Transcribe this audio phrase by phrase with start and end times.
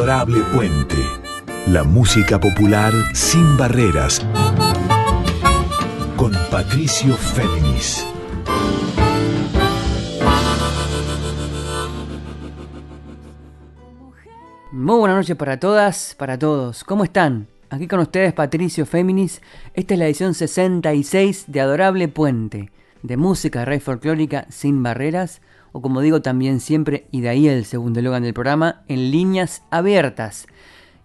[0.00, 0.96] Adorable Puente.
[1.66, 4.26] La música popular sin barreras.
[6.16, 8.06] Con Patricio Féminis.
[14.72, 16.82] Muy buenas noches para todas, para todos.
[16.82, 17.48] ¿Cómo están?
[17.68, 19.42] Aquí con ustedes Patricio Féminis.
[19.74, 22.72] Esta es la edición 66 de Adorable Puente,
[23.02, 25.42] de música rey folclórica sin barreras
[25.72, 29.62] o como digo también siempre, y de ahí el segundo eslogan del programa, en líneas
[29.70, 30.46] abiertas.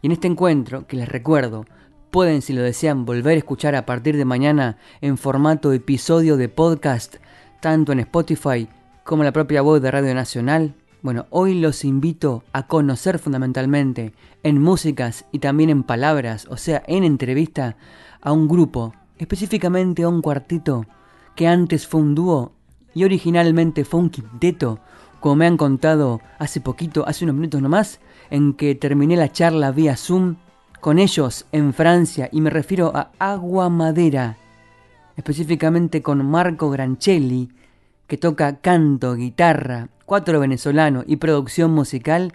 [0.02, 1.66] Y en este encuentro, que les recuerdo,
[2.12, 6.50] pueden, si lo desean, volver a escuchar a partir de mañana en formato episodio de
[6.50, 7.16] podcast,
[7.62, 8.68] tanto en Spotify
[9.04, 10.76] como en la propia voz de Radio Nacional.
[11.02, 14.14] Bueno, hoy los invito a conocer fundamentalmente
[14.44, 17.78] en músicas y también en palabras, o sea, en entrevista,
[18.22, 20.86] a un grupo, específicamente a un cuartito,
[21.36, 22.54] que antes fue un dúo
[22.96, 24.80] y originalmente fue un quinteto,
[25.20, 28.00] como me han contado hace poquito, hace unos minutos nomás,
[28.32, 30.38] en que terminé la charla vía Zoom
[30.80, 34.38] con ellos en Francia y me refiero a Agua Madera,
[35.18, 37.50] específicamente con Marco Granchelli,
[38.08, 42.34] que toca canto, guitarra, cuatro venezolano y producción musical,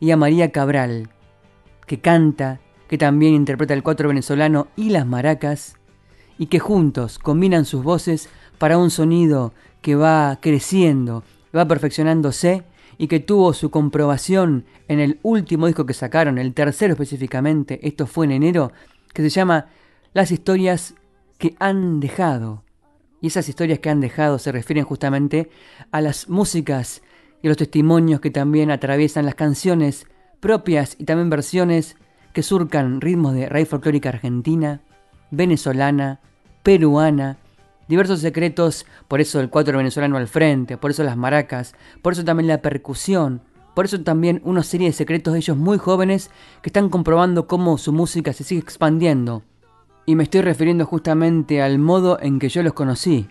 [0.00, 1.08] y a María Cabral,
[1.86, 5.76] que canta, que también interpreta el cuatro venezolano y las maracas,
[6.36, 8.28] y que juntos combinan sus voces
[8.58, 9.52] para un sonido
[9.84, 12.62] que va creciendo, va perfeccionándose
[12.96, 18.06] y que tuvo su comprobación en el último disco que sacaron, el tercero específicamente, esto
[18.06, 18.72] fue en enero,
[19.12, 19.66] que se llama
[20.14, 20.94] Las historias
[21.36, 22.62] que han dejado.
[23.20, 25.50] Y esas historias que han dejado se refieren justamente
[25.92, 27.02] a las músicas
[27.42, 30.06] y los testimonios que también atraviesan las canciones
[30.40, 31.96] propias y también versiones
[32.32, 34.80] que surcan ritmos de raíz folclórica argentina,
[35.30, 36.20] venezolana,
[36.62, 37.36] peruana,
[37.88, 42.24] diversos secretos, por eso el cuatro venezolano al frente, por eso las maracas, por eso
[42.24, 43.42] también la percusión,
[43.74, 46.30] por eso también una serie de secretos de ellos muy jóvenes
[46.62, 49.42] que están comprobando cómo su música se sigue expandiendo.
[50.06, 53.26] Y me estoy refiriendo justamente al modo en que yo los conocí,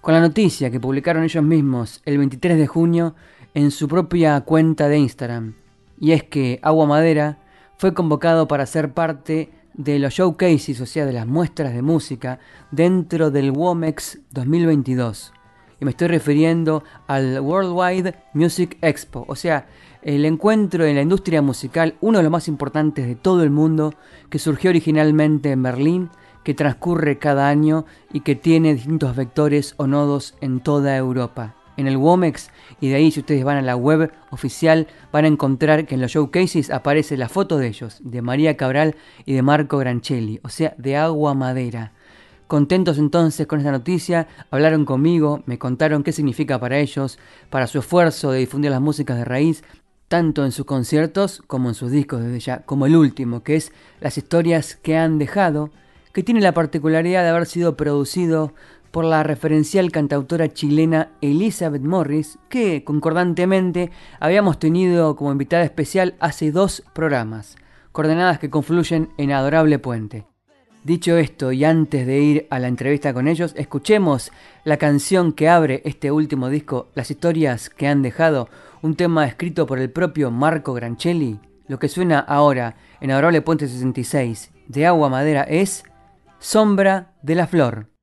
[0.00, 3.14] con la noticia que publicaron ellos mismos el 23 de junio
[3.54, 5.54] en su propia cuenta de Instagram.
[5.98, 7.38] Y es que Agua Madera
[7.78, 12.38] fue convocado para ser parte de los showcases, o sea, de las muestras de música
[12.70, 15.32] dentro del WOMEX 2022.
[15.80, 19.66] Y me estoy refiriendo al Worldwide Music Expo, o sea,
[20.02, 23.94] el encuentro en la industria musical, uno de los más importantes de todo el mundo,
[24.30, 26.10] que surgió originalmente en Berlín,
[26.44, 31.86] que transcurre cada año y que tiene distintos vectores o nodos en toda Europa en
[31.86, 32.50] el WOMEX
[32.80, 36.00] y de ahí si ustedes van a la web oficial van a encontrar que en
[36.00, 40.48] los showcases aparece la foto de ellos, de María Cabral y de Marco Granchelli, o
[40.48, 41.92] sea, de agua madera.
[42.46, 47.18] Contentos entonces con esta noticia, hablaron conmigo, me contaron qué significa para ellos,
[47.50, 49.64] para su esfuerzo de difundir las músicas de raíz,
[50.06, 53.72] tanto en sus conciertos como en sus discos desde ya, como el último, que es
[54.00, 55.70] Las historias que han dejado,
[56.12, 58.54] que tiene la particularidad de haber sido producido
[58.90, 66.52] por la referencial cantautora chilena Elizabeth Morris, que concordantemente habíamos tenido como invitada especial hace
[66.52, 67.56] dos programas,
[67.92, 70.26] coordenadas que confluyen en Adorable Puente.
[70.86, 74.30] Dicho esto, y antes de ir a la entrevista con ellos, escuchemos
[74.62, 78.48] la canción que abre este último disco, Las historias que han dejado,
[78.82, 81.40] un tema escrito por el propio Marco Granchelli.
[81.66, 85.82] Lo que suena ahora en Adorable Puente 66 de Agua Madera es
[86.38, 87.95] Sombra de la Flor.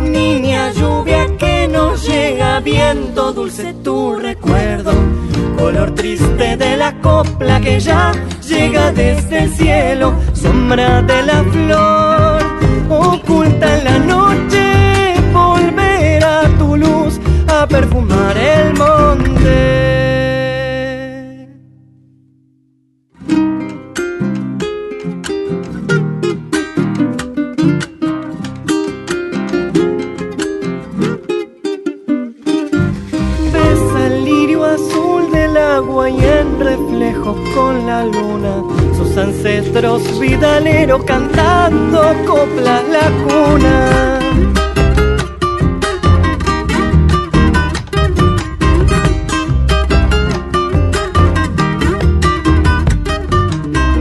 [0.00, 4.92] Niña lluvia que no llega, viento dulce tu recuerdo,
[5.56, 8.12] color triste de la copla que ya
[8.46, 12.42] llega desde el cielo, sombra de la flor,
[12.90, 14.33] oculta en la noche
[39.44, 44.18] cetros vidaleros cantando coplas la cuna.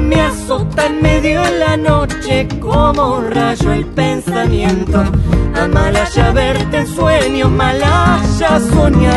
[0.07, 5.03] Me azota en medio de la noche como un rayo el pensamiento.
[5.61, 9.12] Amalaya verte en sueño, malaya soñar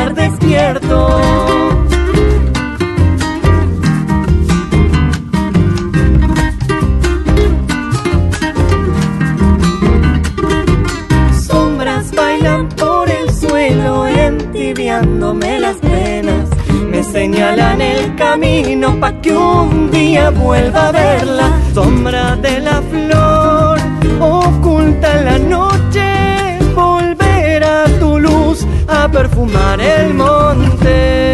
[20.31, 21.61] vuelva a verla.
[21.75, 23.78] Sombra de la flor,
[24.20, 31.26] oculta en la noche, volverá tu luz a perfumar el monte.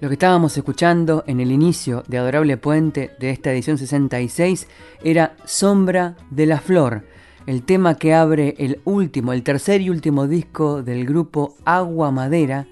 [0.00, 4.68] Lo que estábamos escuchando en el inicio de Adorable Puente de esta edición 66
[5.02, 7.04] era Sombra de la Flor,
[7.46, 12.66] el tema que abre el último, el tercer y último disco del grupo Agua Madera,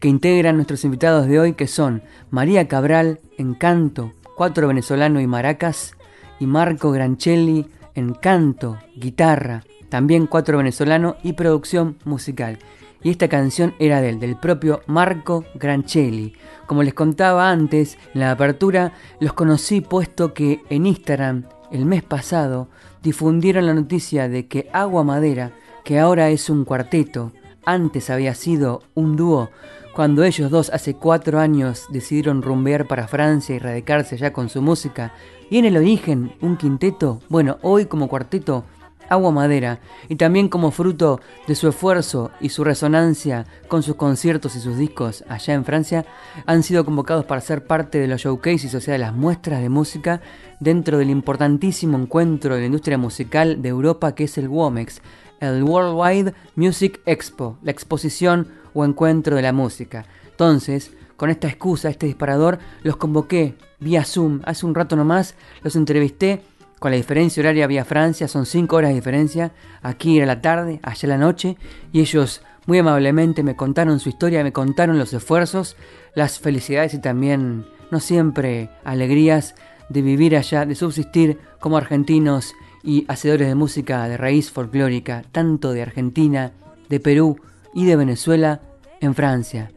[0.00, 5.26] que integran nuestros invitados de hoy, que son María Cabral en canto, cuatro venezolano y
[5.26, 5.96] maracas,
[6.38, 12.58] y Marco Granchelli en canto, guitarra, también cuatro venezolano y producción musical.
[13.02, 16.34] Y esta canción era de él, del propio Marco Granchelli.
[16.66, 22.02] Como les contaba antes, en la apertura los conocí puesto que en Instagram el mes
[22.02, 22.68] pasado
[23.02, 25.52] difundieron la noticia de que Agua Madera,
[25.84, 27.32] que ahora es un cuarteto,
[27.64, 29.50] antes había sido un dúo,
[29.96, 34.60] cuando ellos dos hace cuatro años decidieron rumbear para Francia y radicarse ya con su
[34.60, 35.14] música,
[35.48, 38.64] y en el origen un quinteto, bueno, hoy como cuarteto
[39.08, 44.54] Agua Madera, y también como fruto de su esfuerzo y su resonancia con sus conciertos
[44.54, 46.04] y sus discos allá en Francia,
[46.44, 49.70] han sido convocados para ser parte de los showcases, o sea, de las muestras de
[49.70, 50.20] música
[50.60, 55.00] dentro del importantísimo encuentro de la industria musical de Europa que es el WOMEX,
[55.40, 60.04] el Worldwide Music Expo, la exposición o encuentro de la música.
[60.30, 64.42] Entonces, con esta excusa, este disparador, los convoqué vía Zoom.
[64.44, 66.42] Hace un rato nomás los entrevisté
[66.78, 70.78] con la diferencia horaria vía Francia, son 5 horas de diferencia, aquí era la tarde,
[70.82, 71.56] allá la noche,
[71.90, 75.74] y ellos muy amablemente me contaron su historia, me contaron los esfuerzos,
[76.14, 79.54] las felicidades y también, no siempre, alegrías
[79.88, 82.52] de vivir allá, de subsistir como argentinos
[82.82, 86.52] y hacedores de música de raíz folclórica, tanto de Argentina,
[86.90, 87.38] de Perú
[87.76, 88.62] y de Venezuela
[89.00, 89.70] en Francia.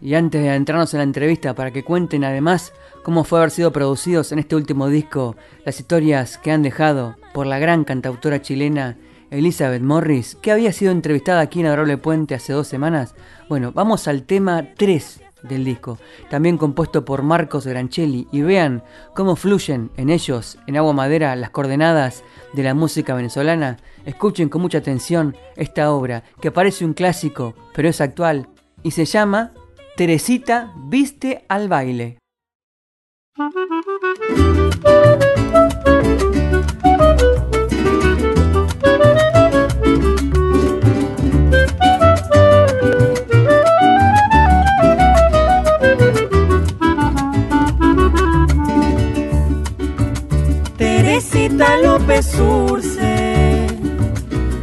[0.00, 3.72] Y antes de entrarnos en la entrevista para que cuenten además cómo fue haber sido
[3.72, 5.36] producidos en este último disco
[5.66, 8.96] las historias que han dejado por la gran cantautora chilena
[9.30, 13.14] Elizabeth Morris, que había sido entrevistada aquí en Adorable Puente hace dos semanas.
[13.48, 15.98] Bueno, vamos al tema 3 del disco,
[16.28, 18.82] también compuesto por Marcos Granchelli, y vean
[19.14, 23.78] cómo fluyen en ellos, en agua madera, las coordenadas de la música venezolana.
[24.04, 28.48] Escuchen con mucha atención esta obra, que parece un clásico, pero es actual,
[28.82, 29.52] y se llama
[29.96, 32.18] Teresita viste al baile.
[51.82, 53.66] López Urce,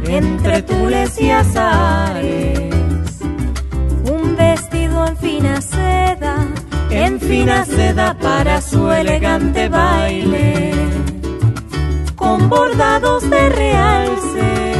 [0.06, 2.74] entre tules y azares,
[4.04, 6.48] un vestido en fina seda
[6.90, 10.72] en fina seda para su elegante baile,
[12.16, 14.72] con bordados de realce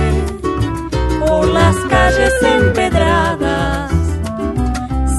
[1.20, 3.92] por las calles empedradas,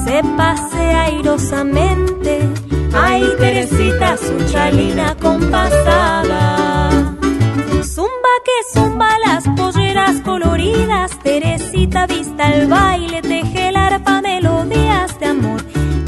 [0.04, 2.40] se pasea airosamente,
[2.92, 6.89] ay Teresita su chalina compasada.
[8.44, 15.60] Que zumba las polleras coloridas, Teresita vista el baile, teje el arpa melodías de amor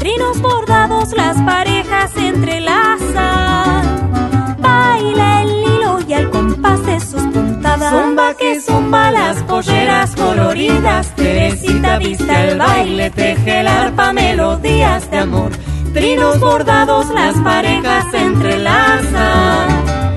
[0.03, 4.11] trinos bordados las parejas entrelazan.
[4.59, 7.91] Baila el hilo y al compás de sus puntadas.
[7.91, 11.15] Zumba que zumba las polleras coloridas.
[11.15, 15.51] Teresita vista el baile, teje el arpa melodías de amor.
[15.93, 20.12] Trinos bordados las parejas entrelazan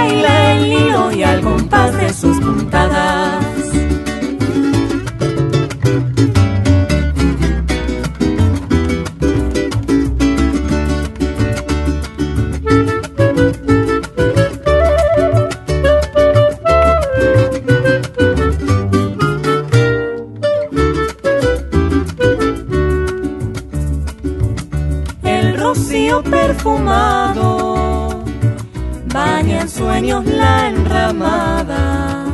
[0.00, 3.44] baila el y al compás de sus puntadas.
[25.22, 27.79] El rocío perfumado
[29.80, 32.26] sueños la enramada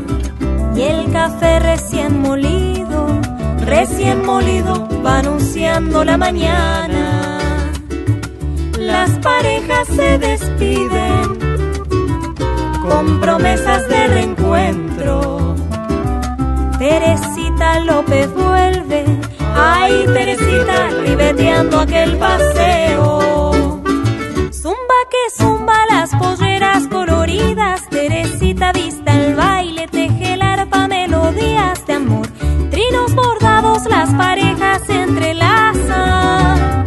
[0.74, 3.06] y el café recién molido,
[3.64, 7.38] recién molido va anunciando la mañana.
[8.80, 11.38] Las parejas se despiden
[12.82, 15.54] con promesas de reencuentro.
[16.80, 19.04] Teresita López vuelve,
[19.54, 23.80] ay Teresita, ribeteando aquel paseo.
[24.50, 26.10] Zumba que zumba las
[26.84, 32.28] coloridas, Teresita vista el baile, teje el arpa melodías de amor,
[32.70, 36.84] trinos bordados las parejas entrelazan,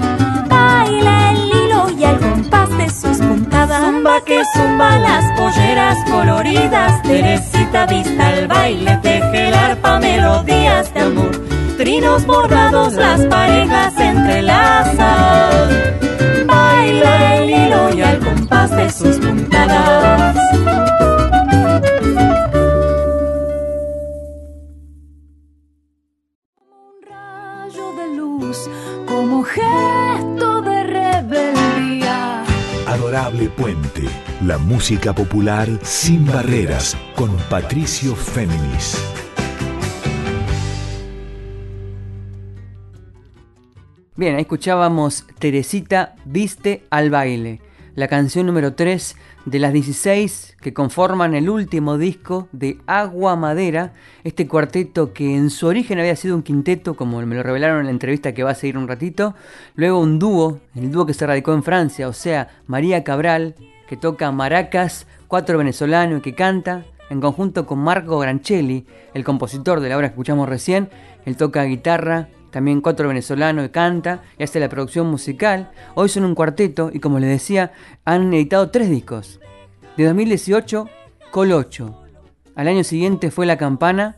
[0.47, 3.83] baila el hilo y al compás de sus puntadas.
[3.83, 10.99] Zumba que zumba las polleras coloridas, Teresita vista el baile, teje el arpa melodías de
[10.99, 11.31] amor,
[11.77, 16.08] trinos bordados las parejas entrelazan
[16.79, 20.35] baila el hilo y al compás de sus puntadas.
[26.61, 28.69] Un rayo de luz,
[29.07, 32.43] como gesto de rebeldía.
[32.87, 34.07] Adorable Puente,
[34.45, 38.97] la música popular sin barreras, con Patricio Féminis.
[44.19, 47.61] Bien, ahí escuchábamos Teresita Viste al baile,
[47.95, 53.93] la canción número 3 de las 16 que conforman el último disco de Agua Madera,
[54.25, 57.85] este cuarteto que en su origen había sido un quinteto, como me lo revelaron en
[57.85, 59.35] la entrevista que va a seguir un ratito,
[59.75, 63.55] luego un dúo, el dúo que se radicó en Francia, o sea, María Cabral,
[63.87, 69.79] que toca maracas, cuatro venezolanos y que canta, en conjunto con Marco Granchelli, el compositor
[69.79, 70.89] de la obra que escuchamos recién,
[71.25, 75.71] él toca guitarra, también cuatro venezolanos que canta y hace la producción musical.
[75.95, 77.71] Hoy son un cuarteto y como les decía,
[78.05, 79.39] han editado tres discos.
[79.97, 80.89] De 2018,
[81.31, 82.03] Col 8.
[82.55, 84.17] Al año siguiente fue La Campana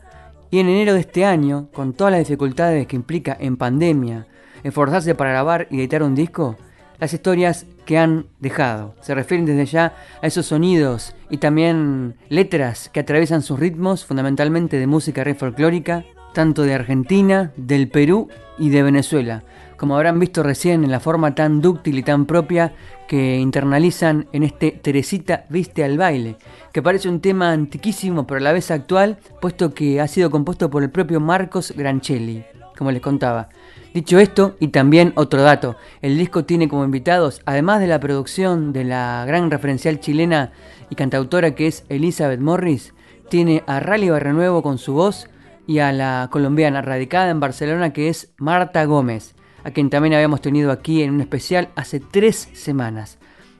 [0.50, 4.26] y en enero de este año, con todas las dificultades que implica en pandemia,
[4.62, 6.56] esforzarse para grabar y editar un disco,
[6.98, 8.94] las historias que han dejado.
[9.00, 14.78] Se refieren desde ya a esos sonidos y también letras que atraviesan sus ritmos, fundamentalmente
[14.78, 19.42] de música re folclórica, tanto de Argentina, del Perú y de Venezuela,
[19.76, 22.72] como habrán visto recién en la forma tan dúctil y tan propia
[23.08, 26.36] que internalizan en este Teresita Viste al baile,
[26.72, 30.70] que parece un tema antiquísimo pero a la vez actual, puesto que ha sido compuesto
[30.70, 32.44] por el propio Marcos Granchelli,
[32.76, 33.48] como les contaba.
[33.92, 38.72] Dicho esto, y también otro dato, el disco tiene como invitados, además de la producción
[38.72, 40.52] de la gran referencial chilena
[40.88, 42.94] y cantautora que es Elizabeth Morris,
[43.28, 45.28] tiene a Rally Barrenuevo con su voz
[45.72, 50.42] y a la colombiana radicada en Barcelona que es Marta Gómez, a quien también habíamos
[50.42, 53.16] tenido aquí en un especial hace tres semanas.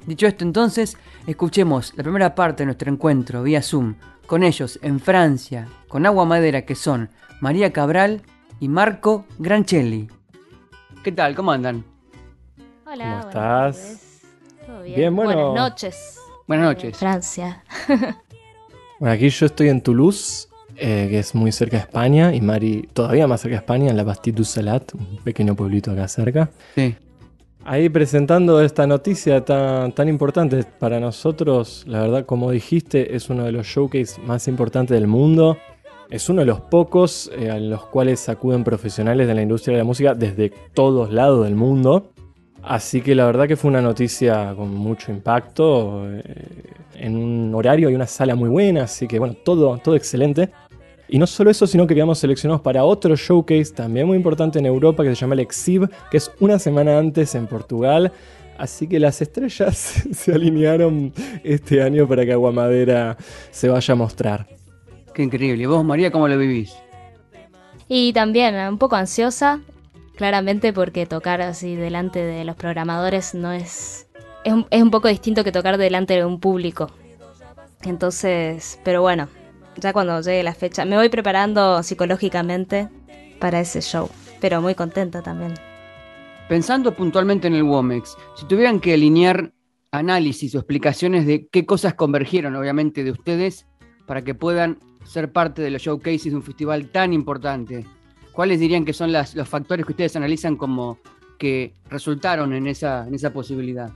[0.07, 3.95] Dicho esto entonces, escuchemos la primera parte de nuestro encuentro vía Zoom
[4.27, 7.09] con ellos en Francia, con Agua Madera que son
[7.41, 8.21] María Cabral
[8.61, 10.11] y Marco Granchelli.
[11.03, 11.35] ¿Qué tal?
[11.35, 11.83] ¿Cómo andan?
[12.85, 14.21] Hola, ¿Cómo estás?
[14.67, 14.97] ¿Todo bien?
[14.97, 15.53] Bien, bueno.
[15.53, 16.19] Buenas noches.
[16.47, 16.99] Buenas Eh, noches.
[16.99, 17.65] Francia.
[19.01, 20.49] Bueno, aquí yo estoy en Toulouse,
[20.85, 23.97] eh, que es muy cerca de España, y Mari todavía más cerca de España, en
[23.97, 26.51] la Bastide du Salat, un pequeño pueblito acá cerca.
[26.75, 26.97] Sí.
[27.65, 33.45] Ahí presentando esta noticia tan, tan importante para nosotros, la verdad, como dijiste, es uno
[33.45, 35.57] de los showcase más importantes del mundo.
[36.11, 39.79] Es uno de los pocos eh, a los cuales acuden profesionales de la industria de
[39.79, 42.11] la música desde todos lados del mundo.
[42.61, 46.23] Así que la verdad que fue una noticia con mucho impacto, eh,
[47.03, 50.51] en un horario y una sala muy buena, así que bueno, todo, todo excelente.
[51.13, 54.65] Y no solo eso, sino que quedamos seleccionados para otro showcase también muy importante en
[54.65, 58.11] Europa que se llama el Exib, que es una semana antes en Portugal.
[58.57, 59.77] Así que las estrellas
[60.11, 61.13] se alinearon
[61.45, 63.19] este año para que Aguamadera
[63.51, 64.49] se vaya a mostrar.
[65.13, 65.65] Qué increíble.
[65.65, 66.75] ¿Y vos, María, cómo lo vivís?
[67.89, 69.61] Y también un poco ansiosa,
[70.17, 74.09] claramente porque tocar así delante de los programadores no es...
[74.45, 76.91] Es un, es un poco distinto que tocar delante de un público.
[77.83, 79.29] Entonces, pero bueno,
[79.77, 82.89] ya cuando llegue la fecha, me voy preparando psicológicamente
[83.39, 84.09] para ese show,
[84.41, 85.55] pero muy contenta también.
[86.49, 89.53] Pensando puntualmente en el WOMEX, si tuvieran que alinear
[89.91, 93.67] análisis o explicaciones de qué cosas convergieron, obviamente, de ustedes
[94.07, 97.87] para que puedan ser parte de los showcases de un festival tan importante,
[98.33, 100.99] ¿cuáles dirían que son las- los factores que ustedes analizan como
[101.39, 103.91] que resultaron en esa, en esa posibilidad?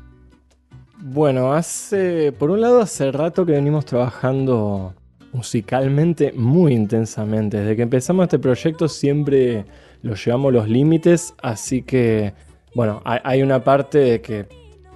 [0.99, 4.95] Bueno, hace, por un lado, hace rato que venimos trabajando
[5.37, 7.61] musicalmente muy intensamente.
[7.61, 9.67] Desde que empezamos este proyecto siempre
[10.03, 12.33] lo llevamos los límites, así que,
[12.75, 14.47] bueno, hay, una parte que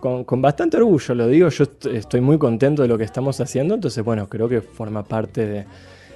[0.00, 4.02] con, bastante orgullo, lo digo, yo estoy muy contento de lo que estamos haciendo, entonces
[4.02, 5.66] bueno, creo que forma parte de...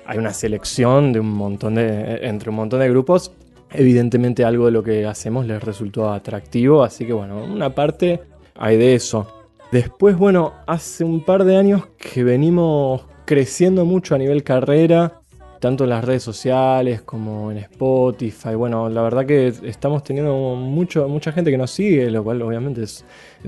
[0.07, 3.33] Hay una selección de un montón de, entre un montón de grupos,
[3.71, 8.21] evidentemente algo de lo que hacemos les resultó atractivo, así que bueno, una parte
[8.55, 9.27] hay de eso.
[9.73, 15.21] Después, bueno, hace un par de años que venimos creciendo mucho a nivel carrera,
[15.61, 18.55] tanto en las redes sociales como en Spotify.
[18.55, 22.83] Bueno, la verdad que estamos teniendo mucho, mucha gente que nos sigue, lo cual obviamente
[22.83, 23.05] es,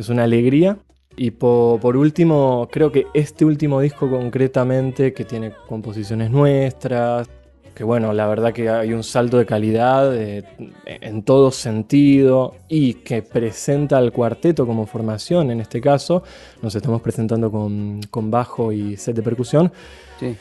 [0.08, 0.78] una alegría.
[1.16, 7.28] Y por, último, creo que este último disco concretamente, que tiene composiciones nuestras,
[7.76, 10.44] que bueno, la verdad que hay un salto de calidad eh,
[10.86, 16.22] en todo sentido y que presenta al cuarteto como formación en este caso.
[16.62, 19.70] Nos estamos presentando con, con bajo y set de percusión.
[20.18, 20.34] Sí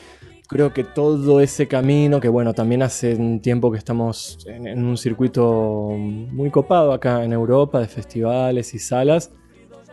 [0.48, 4.96] creo que todo ese camino, que bueno, también hace un tiempo que estamos en, un
[4.96, 9.32] circuito muy copado acá en Europa de festivales y salas,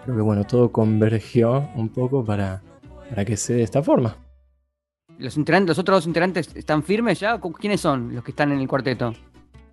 [0.03, 2.61] creo que bueno, todo convergió un poco para,
[3.09, 4.22] para que se dé de esta forma.
[5.23, 7.39] ¿Los, integrantes, ¿Los otros dos integrantes están firmes ya?
[7.39, 9.15] ¿Quiénes son los que están en el cuarteto?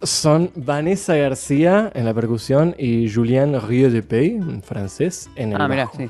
[0.01, 5.67] Son Vanessa García en la percusión y Julien Rieu de Pey, francés, en el Ah,
[5.67, 6.09] mira, sí.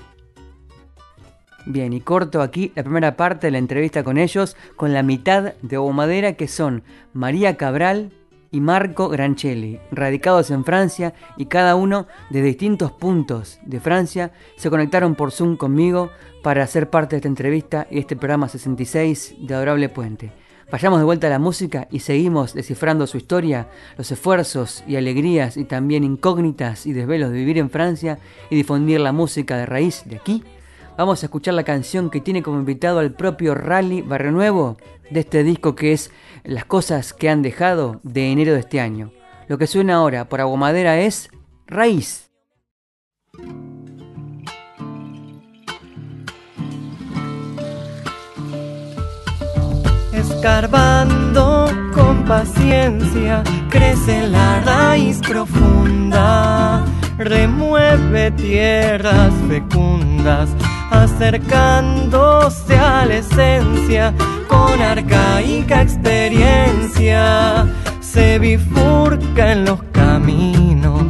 [1.64, 5.54] Bien, y corto aquí la primera parte de la entrevista con ellos, con la mitad
[5.62, 6.82] de Madera que son
[7.14, 8.12] María Cabral
[8.50, 14.70] y Marco Grancelli, radicados en Francia y cada uno de distintos puntos de Francia, se
[14.70, 16.10] conectaron por Zoom conmigo
[16.42, 20.32] para ser parte de esta entrevista y este programa 66 de Adorable Puente.
[20.70, 25.56] Vayamos de vuelta a la música y seguimos descifrando su historia, los esfuerzos y alegrías
[25.56, 28.18] y también incógnitas y desvelos de vivir en Francia
[28.50, 30.44] y difundir la música de raíz de aquí
[31.00, 34.76] Vamos a escuchar la canción que tiene como invitado al propio Rally Barrio Nuevo
[35.08, 36.10] de este disco que es
[36.44, 39.12] Las cosas que han dejado de enero de este año.
[39.48, 41.28] Lo que suena ahora por Aguamadera es
[41.66, 42.30] Raíz.
[50.12, 56.84] Escarbando con paciencia crece la raíz profunda,
[57.20, 60.50] remueve tierras fecundas
[60.90, 64.14] acercándose a la esencia
[64.48, 67.66] con arcaica experiencia,
[68.00, 71.04] se bifurca en los caminos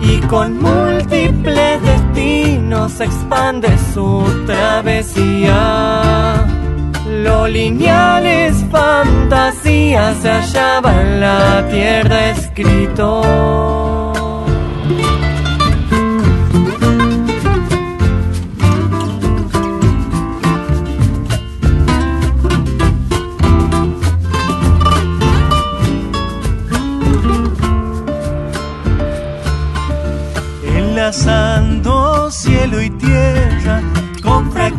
[0.00, 5.54] y con múltiples destinos expande su travesía.
[7.22, 14.21] Lo lineal es fantasía, se hallaba en la tierra escrito.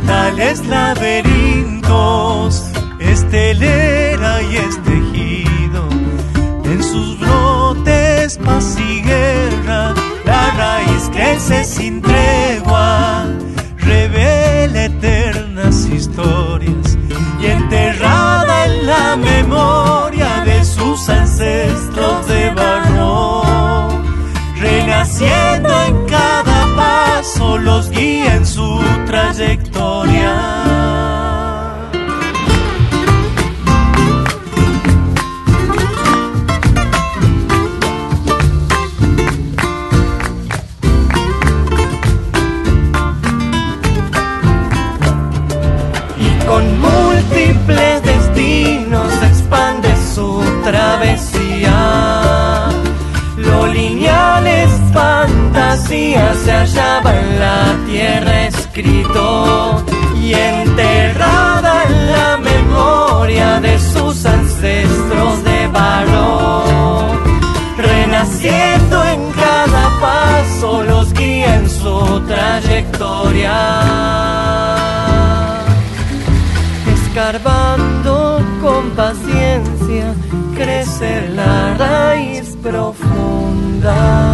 [0.03, 2.63] Fractales laberintos,
[2.99, 5.87] estelera y estejido.
[6.65, 9.93] En sus brotes paz y guerra,
[10.25, 13.27] la raíz crece sin tregua,
[13.77, 16.97] revela eternas historias
[17.41, 21.92] y enterrada en la memoria de sus ancestros
[55.93, 59.83] se hallaba en la tierra escrito
[60.19, 66.63] y enterrada en la memoria de sus ancestros de barro.
[67.77, 73.59] Renaciendo en cada paso los guía en su trayectoria.
[76.95, 80.15] Escarbando con paciencia
[80.57, 84.32] crece la raíz profunda.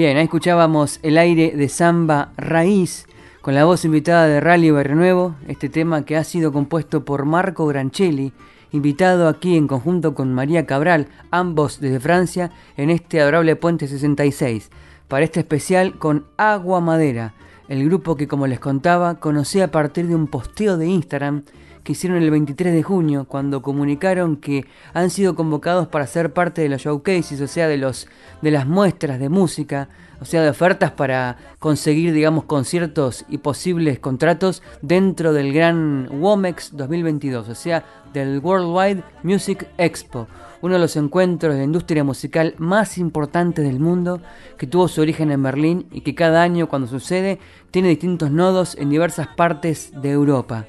[0.00, 3.06] Bien, ahí escuchábamos el aire de samba raíz
[3.42, 7.66] con la voz invitada de Rally Nuevo, este tema que ha sido compuesto por Marco
[7.66, 8.32] Grancelli,
[8.72, 14.70] invitado aquí en conjunto con María Cabral, ambos desde Francia, en este adorable Puente 66,
[15.06, 17.34] para este especial con Agua Madera,
[17.68, 21.42] el grupo que como les contaba conocí a partir de un posteo de Instagram
[21.82, 26.62] que hicieron el 23 de junio, cuando comunicaron que han sido convocados para ser parte
[26.62, 28.08] de los showcases, o sea, de, los,
[28.42, 29.88] de las muestras de música,
[30.20, 36.76] o sea, de ofertas para conseguir, digamos, conciertos y posibles contratos dentro del gran WOMEX
[36.76, 40.28] 2022, o sea, del Worldwide Music Expo,
[40.60, 44.20] uno de los encuentros de la industria musical más importantes del mundo,
[44.58, 47.38] que tuvo su origen en Berlín y que cada año cuando sucede
[47.70, 50.66] tiene distintos nodos en diversas partes de Europa.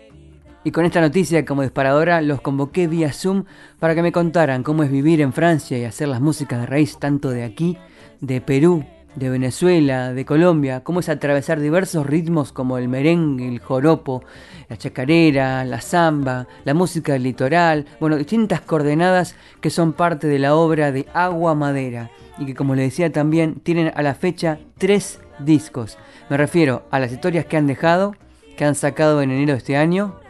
[0.63, 3.45] Y con esta noticia como disparadora los convoqué vía Zoom
[3.79, 6.99] para que me contaran cómo es vivir en Francia y hacer las músicas de raíz
[6.99, 7.79] tanto de aquí,
[8.19, 13.59] de Perú, de Venezuela, de Colombia, cómo es atravesar diversos ritmos como el merengue, el
[13.59, 14.23] joropo,
[14.69, 20.37] la chacarera, la samba, la música del litoral, bueno, distintas coordenadas que son parte de
[20.37, 24.59] la obra de Agua Madera y que como le decía también tienen a la fecha
[24.77, 25.97] tres discos.
[26.29, 28.15] Me refiero a las historias que han dejado,
[28.55, 30.20] que han sacado en enero de este año,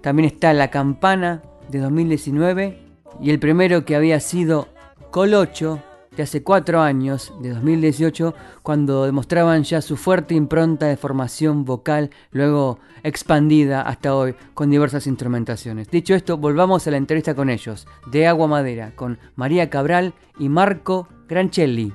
[0.00, 2.78] también está La Campana de 2019
[3.20, 4.68] y el primero que había sido
[5.10, 5.82] Colocho
[6.16, 12.10] de hace cuatro años, de 2018, cuando demostraban ya su fuerte impronta de formación vocal,
[12.32, 15.88] luego expandida hasta hoy con diversas instrumentaciones.
[15.88, 20.48] Dicho esto, volvamos a la entrevista con ellos, de Agua Madera, con María Cabral y
[20.48, 21.92] Marco Granchelli.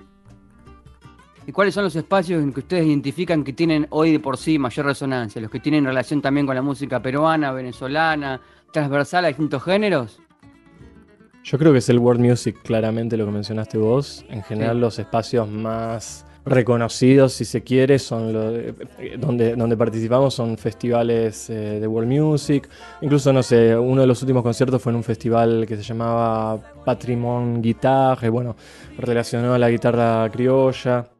[1.47, 4.57] ¿Y cuáles son los espacios en que ustedes identifican que tienen hoy de por sí
[4.57, 5.39] mayor resonancia?
[5.39, 10.19] ¿Los que tienen relación también con la música peruana, venezolana, transversal a distintos géneros?
[11.43, 14.25] Yo creo que es el world music, claramente lo que mencionaste vos.
[14.29, 18.75] En general, los espacios más reconocidos, si se quiere, son los
[19.19, 22.67] donde, donde participamos son festivales eh, de world music.
[23.01, 26.59] Incluso, no sé, uno de los últimos conciertos fue en un festival que se llamaba
[26.83, 28.55] Patrimon Guitarre, bueno,
[28.97, 31.11] relacionado a la guitarra criolla.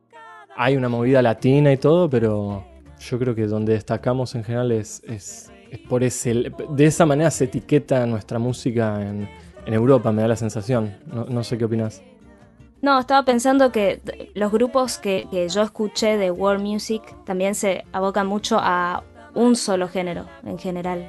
[0.56, 2.66] Hay una movida latina y todo, pero
[3.00, 6.52] yo creo que donde destacamos en general es, es, es por ese...
[6.70, 9.28] De esa manera se etiqueta nuestra música en
[9.66, 10.96] en Europa, me da la sensación.
[11.06, 12.02] No, sé qué opinas.
[12.82, 14.02] No, estaba pensando que
[14.36, 19.88] los grupos que, yo escuché de world music también se abocan mucho a un solo
[19.88, 21.08] género en general.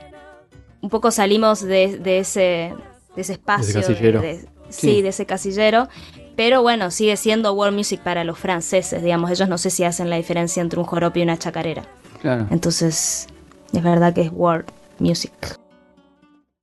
[0.81, 2.75] Un poco salimos de, ese,
[3.15, 3.81] de ese espacio.
[3.81, 4.23] casillero.
[4.69, 5.89] sí, de ese casillero.
[6.37, 9.31] Pero bueno, sigue siendo world music para los franceses, digamos.
[9.31, 11.85] Ellos no sé si hacen la diferencia entre un joropo y una chacarera.
[12.21, 12.47] Claro.
[12.51, 13.27] Entonces,
[13.73, 14.67] es verdad que es world
[14.99, 15.33] music.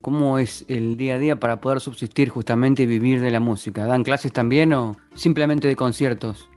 [0.01, 3.85] ¿Cómo es el día a día para poder subsistir justamente y vivir de la música?
[3.85, 6.49] ¿Dan clases también o simplemente de conciertos?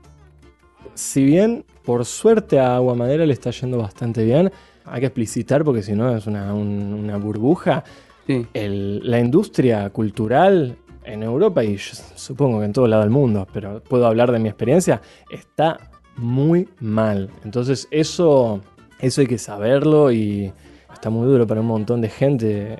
[0.93, 4.51] Si bien por suerte a Agua Madera le está yendo bastante bien,
[4.83, 6.51] hay que explicitar porque si no es una,
[7.17, 7.83] burbuja.
[8.27, 14.05] la industria cultural en Europa y supongo que en todo lado del mundo, pero puedo
[14.05, 15.77] hablar de mi experiencia, está
[16.15, 17.29] muy mal.
[17.43, 18.61] Entonces eso,
[18.99, 20.51] eso hay que saberlo y
[20.93, 22.77] está muy duro para un montón de gente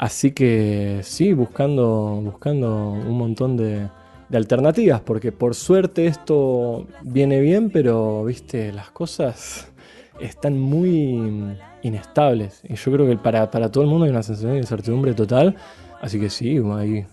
[0.00, 3.86] Así que sí, buscando, buscando un montón de,
[4.32, 9.70] alternativas, porque por suerte esto viene bien, pero viste, las cosas
[10.18, 12.62] están muy inestables.
[12.66, 15.54] Y yo creo que para, todo el mundo hay una sensación de incertidumbre total.
[16.00, 17.04] Así que sí, ahí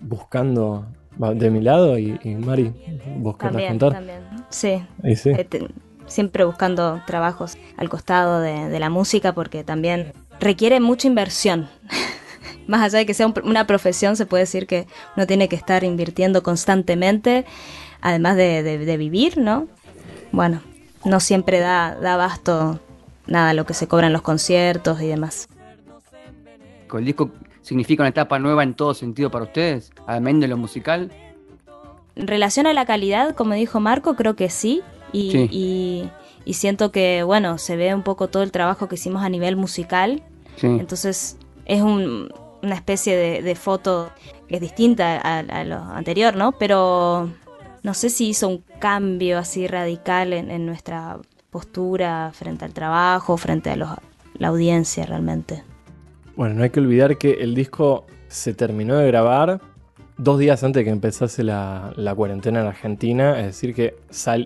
[0.00, 0.86] buscando
[1.34, 2.72] de mi lado y, Mari,
[3.18, 3.92] vos querrás contar.
[3.92, 4.20] También.
[4.50, 4.82] Sí.
[5.16, 5.30] sí.
[5.30, 5.68] Eh,
[6.06, 11.68] siempre buscando trabajos al costado de, de la música porque también requiere mucha inversión.
[12.66, 15.84] más allá de que sea una profesión, se puede decir que uno tiene que estar
[15.84, 17.44] invirtiendo constantemente,
[18.00, 19.68] además de, vivir, ¿no?
[20.32, 20.60] Bueno,
[21.04, 22.80] no siempre da, da abasto
[23.26, 25.48] nada lo que se cobra en los conciertos y demás.
[26.92, 27.30] ¿El disco
[27.66, 31.10] significa una etapa nueva en todo sentido para ustedes, además de lo musical?
[32.14, 34.82] En relación a la calidad, como dijo Marco, creo que sí.
[35.12, 36.08] Y,
[36.44, 39.56] y, siento que, bueno, se ve un poco todo el trabajo que hicimos a nivel
[39.56, 40.22] musical.
[40.62, 42.28] Entonces, es un,
[42.62, 44.12] una especie de, foto
[44.46, 46.52] que es distinta a, lo anterior, ¿no?
[46.52, 47.30] Pero
[47.82, 51.18] no sé si hizo un cambio así radical en, nuestra
[51.50, 55.64] postura frente al trabajo, frente a la audiencia realmente.
[56.36, 59.60] Bueno, no hay que olvidar que el disco se terminó de grabar
[60.18, 63.96] dos días antes de que empezase la, cuarentena en Argentina, es decir, que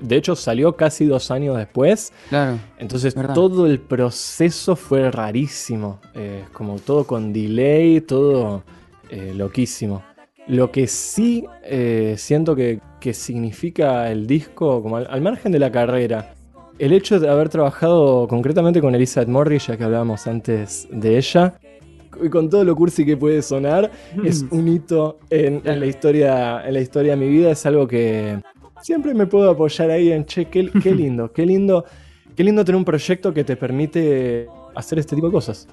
[0.02, 2.12] de hecho salió casi dos años después.
[2.28, 2.58] Claro.
[2.78, 8.62] Entonces todo el proceso fue rarísimo, eh, como todo con delay, todo
[9.10, 10.02] eh, loquísimo.
[10.46, 12.80] Lo que sí eh, siento que,
[13.12, 16.34] significa el disco, como al, margen de la carrera,
[16.78, 21.54] el hecho de haber trabajado concretamente con Elizabeth Morris, ya que hablábamos antes de ella,
[22.22, 23.90] y con todo lo cursi que puede sonar,
[24.24, 27.50] es un hito en, la historia, en la historia de mi vida.
[27.50, 28.40] Es algo que
[28.82, 30.62] siempre me puedo apoyar ahí en, che, qué,
[30.94, 31.84] lindo, qué lindo,
[32.36, 35.68] qué lindo tener un proyecto que te permite hacer este tipo de cosas.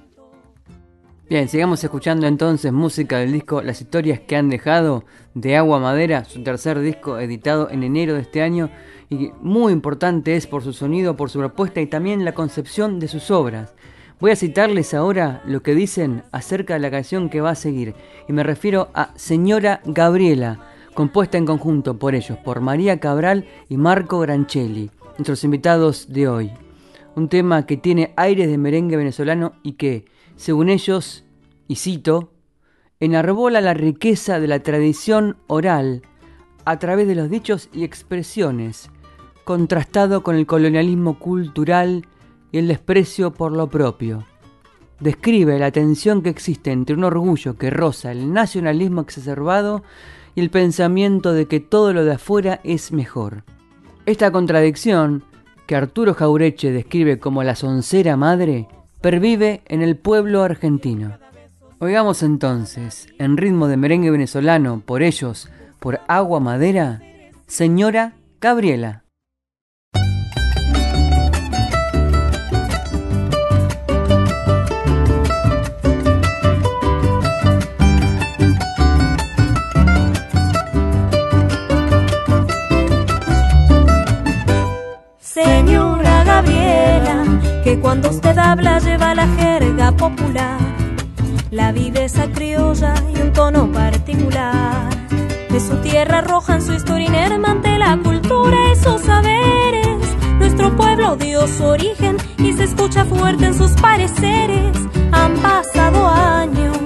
[1.30, 6.24] Bien, sigamos escuchando entonces música del disco Las historias que han dejado de Agua Madera,
[6.24, 8.70] su tercer disco editado en enero de este año
[9.10, 13.10] y muy importante es por su sonido, por su propuesta y también la concepción de
[13.10, 13.74] sus obras.
[14.20, 17.94] Voy a citarles ahora lo que dicen acerca de la canción que va a seguir
[18.28, 20.60] y me refiero a Señora Gabriela,
[20.96, 26.52] compuesta en conjunto por ellos, por María Cabral y Marco Granchelli, nuestros invitados de hoy.
[27.16, 31.24] Un tema que tiene aires de merengue venezolano y que según ellos,
[31.68, 32.32] y cito,
[33.00, 36.02] enarbola la riqueza de la tradición oral
[36.66, 38.90] a través de los dichos y expresiones,
[39.44, 42.08] contrastado con el colonialismo cultural
[42.52, 44.26] y el desprecio por lo propio.
[45.00, 49.84] Describe la tensión que existe entre un orgullo que roza el nacionalismo exacerbado
[50.34, 53.44] y el pensamiento de que todo lo de afuera es mejor.
[54.06, 55.24] Esta contradicción,
[55.68, 58.68] que Arturo Jaureche describe como la soncera madre,
[59.02, 61.18] pervive en el pueblo argentino.
[61.80, 67.02] Oigamos entonces, en ritmo de merengue venezolano, por ellos, por agua madera,
[67.46, 69.04] señora Gabriela.
[87.68, 90.58] Que cuando usted habla lleva la jerga popular,
[91.52, 94.88] la viveza criolla y un tono particular.
[95.50, 99.98] De su tierra roja en su historia inermante la cultura y sus saberes.
[100.40, 104.78] Nuestro pueblo dio su origen y se escucha fuerte en sus pareceres.
[105.12, 106.78] Han pasado años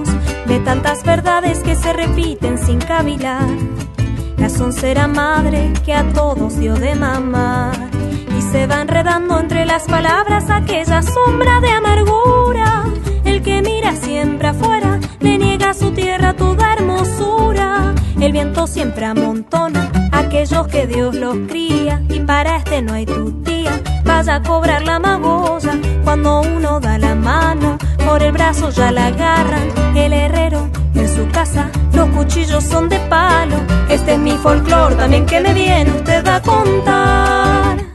[0.48, 3.46] de tantas verdades que se repiten sin cavilar.
[4.36, 8.01] La soncera madre que a todos dio de mamar
[8.52, 12.84] se va enredando entre las palabras aquella sombra de amargura.
[13.24, 17.94] El que mira siempre afuera le niega a su tierra toda hermosura.
[18.20, 23.80] El viento siempre amontona aquellos que Dios los cría y para este no hay tutía.
[24.04, 25.72] Vaya a cobrar la magolla
[26.04, 29.96] cuando uno da la mano, por el brazo ya la agarran.
[29.96, 33.56] El herrero en su casa, los cuchillos son de palo.
[33.88, 37.91] Este es mi folclor, también que me viene usted a contar.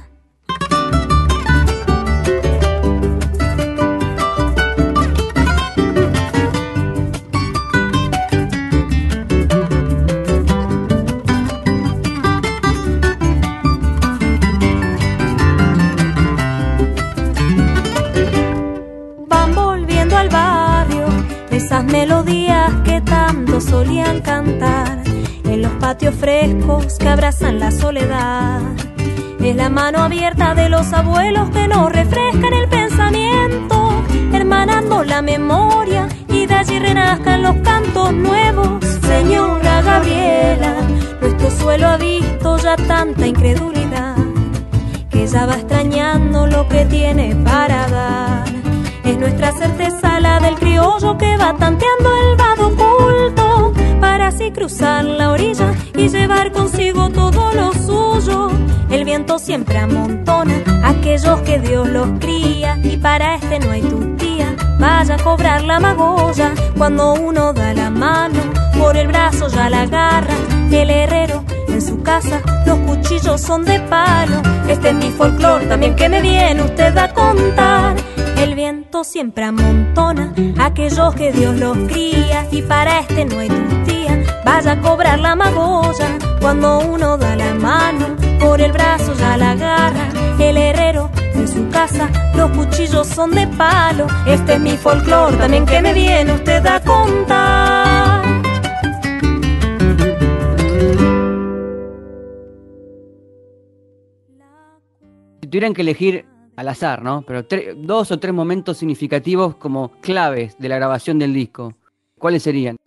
[26.06, 28.62] Frescos que abrazan la soledad.
[29.40, 36.08] Es la mano abierta de los abuelos que nos refrescan el pensamiento, hermanando la memoria
[36.30, 38.84] y de allí renazcan los cantos nuevos.
[39.02, 40.76] Señora Gabriela,
[41.22, 44.16] nuestro suelo ha visto ya tanta incredulidad
[45.10, 48.58] que ya va extrañando lo que tiene para dar
[49.04, 55.06] es nuestra certeza la del criollo que va tanteando el vado oculto para así cruzar
[55.06, 58.50] la orilla y llevar consigo todo lo suyo.
[58.90, 64.56] El viento siempre amontona aquellos que Dios los cría y para este no hay tutía.
[64.80, 68.40] Vaya a cobrar la magolla cuando uno da la mano,
[68.78, 70.36] por el brazo ya la agarra
[70.82, 74.42] el herrero en su casa los cuchillos son de palo.
[74.68, 77.96] Este es mi folclor, también que me viene usted a contar.
[78.38, 83.87] El viento siempre amontona aquellos que Dios los cría y para este no hay tía.
[84.48, 89.52] Vaya a cobrar la magolla cuando uno da la mano, por el brazo ya la
[89.52, 90.08] agarra.
[90.40, 94.08] El herrero en su casa los cuchillos son de palo.
[94.26, 98.24] Este es mi folclor, también que me viene usted a contar.
[105.42, 107.22] Si tuvieran que elegir al azar, ¿no?
[107.24, 111.74] Pero dos o tres momentos significativos como claves de la grabación del disco,
[112.18, 112.78] ¿cuáles serían?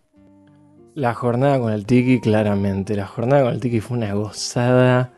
[0.93, 2.95] La jornada con el Tiki, claramente.
[2.95, 5.13] La jornada con el Tiki fue una gozada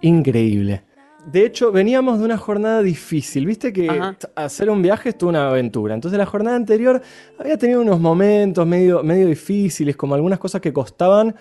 [0.00, 0.82] increíble.
[1.30, 3.44] De hecho, veníamos de una jornada difícil.
[3.44, 3.88] Viste que
[4.34, 5.94] hacer un viaje es toda una aventura.
[5.94, 7.02] Entonces, la jornada anterior
[7.38, 11.34] había tenido unos momentos medio, medio difíciles, como algunas cosas que costaban.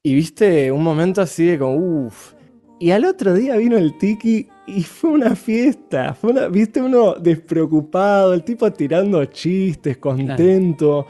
[0.00, 2.34] Y viste, un momento así de como, uff.
[2.78, 6.14] Y al otro día vino el Tiki y fue una fiesta.
[6.14, 11.04] Fue una, Viste uno despreocupado, el tipo tirando chistes, contento.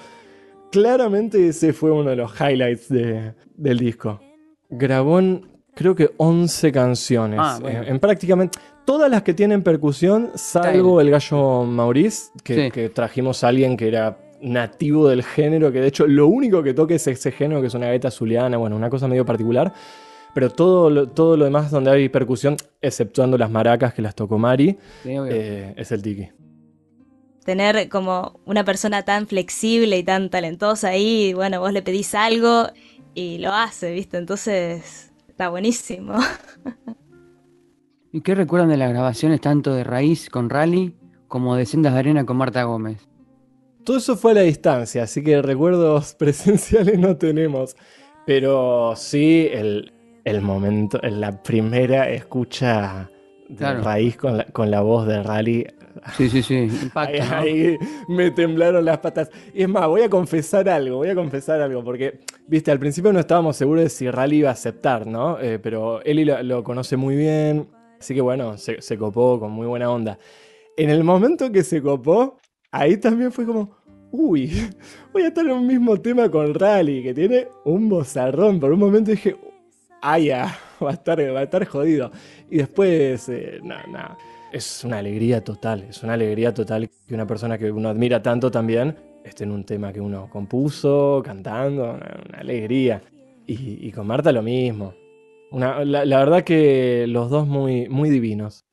[0.70, 4.20] Claramente ese fue uno de los highlights del disco.
[4.68, 7.40] Grabó en, creo que 11 canciones.
[7.42, 13.44] Ah, en, prácticamente todas las que tienen percusión, salvo el gallo Maurice, que, que trajimos
[13.44, 17.06] a alguien que era nativo del género, que de hecho lo único que toque es
[17.06, 19.72] ese género, que es una gaita zuliana, bueno, una cosa medio particular.
[20.34, 24.38] Pero todo lo, todo lo demás donde hay percusión, exceptuando las maracas que las tocó
[24.38, 26.28] Mari, eh, es el tiki.
[27.48, 32.66] Tener como una persona tan flexible y tan talentosa ahí, bueno, vos le pedís algo
[33.14, 34.18] y lo hace, ¿viste?
[34.18, 36.12] Entonces está buenísimo.
[38.12, 40.94] ¿Y qué recuerdan de las grabaciones tanto de Raíz con Rally
[41.26, 43.08] como de Sendas de Arena con Marta Gómez?
[43.82, 47.76] Todo eso fue a la distancia, así que recuerdos presenciales no tenemos.
[48.26, 49.90] Pero sí, el,
[50.24, 53.10] el momento, la primera escucha
[53.48, 55.66] de raíz con la, con la voz de Rally.
[56.16, 59.30] Sí, sí, sí, ahí, me temblaron las patas.
[59.54, 63.12] Y es más, voy a confesar algo, voy a confesar algo, porque, viste, al principio
[63.12, 65.38] no estábamos seguros de si Rally iba a aceptar, ¿no?
[65.40, 69.66] Eh, pero Eli lo, conoce muy bien, así que bueno, se, se copó con muy
[69.66, 70.18] buena onda.
[70.76, 72.38] En el momento que se copó,
[72.70, 73.78] ahí también fue como,
[74.10, 74.52] uy,
[75.12, 78.60] voy a estar en un mismo tema con Rally, que tiene un bozarrón.
[78.60, 79.36] Por un momento dije,
[80.02, 82.10] ah, ya, va a estar, va a estar jodido.
[82.50, 84.18] Y después, eh, nada, nada.
[84.52, 88.50] Es una alegría total, es una alegría total que una persona que uno admira tanto
[88.50, 88.96] también
[89.28, 93.02] esté en un tema que uno compuso, cantando, una, alegría.
[93.46, 94.94] Y, con Marta lo mismo.
[95.52, 98.66] la, verdad que los dos muy, muy divinos.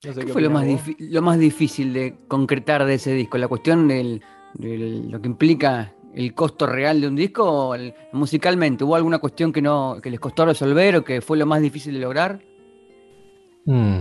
[0.00, 0.66] ¿Qué, fue lo más,
[0.98, 3.38] lo más, difícil de concretar de ese disco?
[3.38, 4.20] ¿La cuestión de
[4.58, 7.74] lo que implica el costo real de un disco
[8.12, 8.82] musicalmente?
[8.82, 11.94] ¿Hubo alguna cuestión que, no, que les costó resolver o que fue lo más difícil
[11.94, 12.40] de lograr?
[13.64, 13.98] Mm.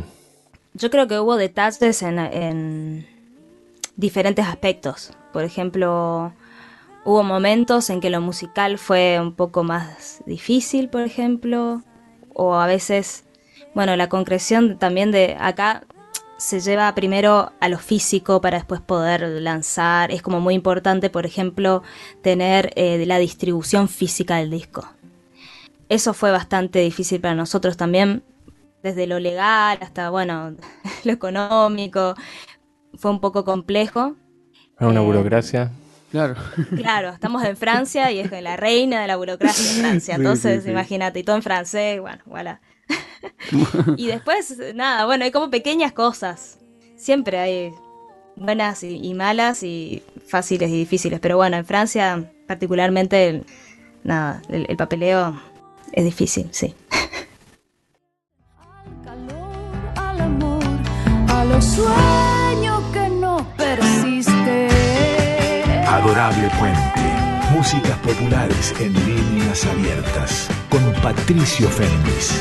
[0.77, 3.07] Yo creo que hubo detalles en, en
[3.95, 5.11] diferentes aspectos.
[5.33, 6.33] Por ejemplo,
[7.03, 11.81] hubo momentos en que lo musical fue un poco más difícil, por ejemplo,
[12.33, 13.23] o a veces
[13.77, 15.83] bueno, la concreción también de acá
[16.37, 20.09] se lleva primero a lo físico para después poder lanzar.
[20.11, 21.83] Es como muy importante, por ejemplo,
[22.23, 24.87] tener eh, la distribución física del disco.
[25.89, 28.23] Eso fue bastante difícil para nosotros también,
[28.83, 30.55] desde lo legal hasta, bueno,
[31.03, 32.15] lo económico.
[32.95, 34.15] Fue un poco complejo.
[34.79, 35.71] Una eh, burocracia.
[36.11, 36.35] Claro.
[36.75, 40.15] Claro, estamos en Francia y es la reina de la burocracia en Francia.
[40.17, 42.61] Entonces, imagínate, y todo en francés, bueno, voilà.
[43.97, 46.59] y después, nada, bueno, hay como pequeñas cosas.
[46.95, 47.73] Siempre hay
[48.37, 51.19] buenas y, malas y fáciles y difíciles.
[51.19, 53.43] Pero bueno, en Francia particularmente,
[54.03, 55.39] nada, el, papeleo
[55.91, 56.73] es difícil, sí.
[61.65, 64.67] Sueños que no persiste.
[65.87, 67.01] Adorable Puente.
[67.53, 70.49] Músicas populares en líneas abiertas.
[70.69, 72.31] Con Patricio Fernández.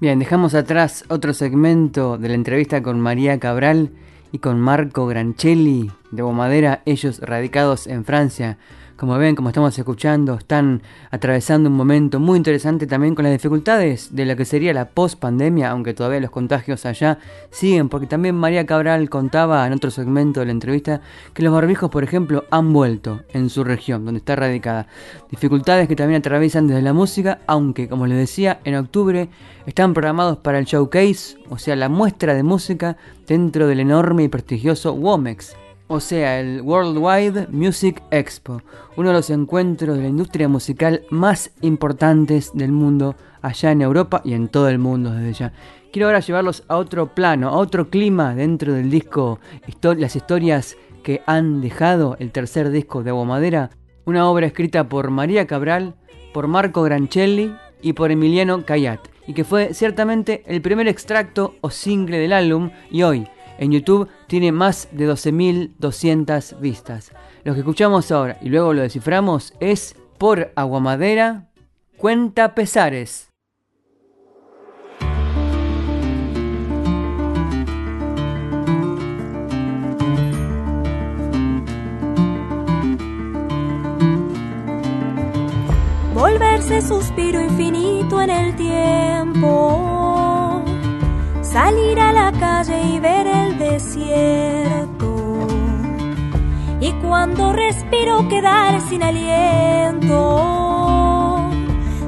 [0.00, 3.90] Bien, dejamos atrás otro segmento de la entrevista con María Cabral
[4.32, 8.56] y con Marco Granchelli de Bomadera, ellos radicados en Francia.
[9.00, 14.14] Como ven, como estamos escuchando, están atravesando un momento muy interesante también con las dificultades
[14.14, 17.16] de lo que sería la post-pandemia, aunque todavía los contagios allá
[17.48, 21.00] siguen, porque también María Cabral contaba en otro segmento de la entrevista
[21.32, 24.86] que los barbijos, por ejemplo, han vuelto en su región, donde está radicada.
[25.30, 29.30] Dificultades que también atraviesan desde la música, aunque, como les decía, en octubre
[29.64, 34.28] están programados para el showcase, o sea, la muestra de música dentro del enorme y
[34.28, 35.56] prestigioso WOMEX
[35.92, 38.62] o sea, el Worldwide Music Expo,
[38.96, 44.22] uno de los encuentros de la industria musical más importantes del mundo, allá en Europa
[44.24, 45.52] y en todo el mundo desde ya.
[45.92, 49.40] Quiero ahora llevarlos a otro plano, a otro clima dentro del disco,
[49.82, 53.70] las historias que han dejado el tercer disco de Agua Madera,
[54.04, 55.96] una obra escrita por María Cabral,
[56.32, 61.70] por Marco Granchelli y por Emiliano Cayat, y que fue ciertamente el primer extracto o
[61.70, 63.26] single del álbum y hoy,
[63.60, 67.12] en YouTube tiene más de 12.200 vistas.
[67.44, 71.50] Lo que escuchamos ahora y luego lo desciframos es por Aguamadera,
[71.96, 73.28] Cuenta Pesares.
[86.14, 89.99] Volverse suspiro infinito en el tiempo
[91.52, 95.16] salir a la calle y ver el desierto.
[96.80, 100.20] Y cuando respiro quedar sin aliento,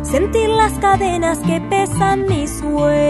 [0.03, 3.03] sentir las cadenas que pesan mis huesos.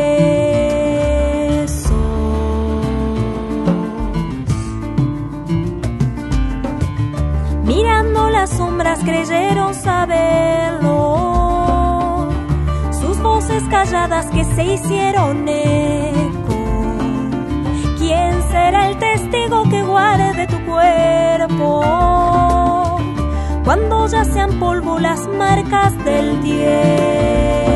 [7.65, 10.91] Mirando las sombras creyeron saberlo,
[13.01, 16.02] sus voces calladas que se hicieron ¿Quién
[18.53, 21.71] será el testigo que guarde tu cuerpo.
[23.65, 27.72] Cuando ya sean polvo las marcas del tiempo.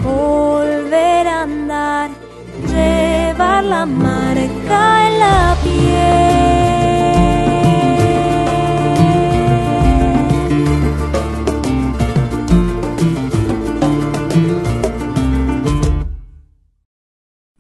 [0.03, 2.11] Volver a andar,
[2.67, 6.08] llevar la marca en la piel.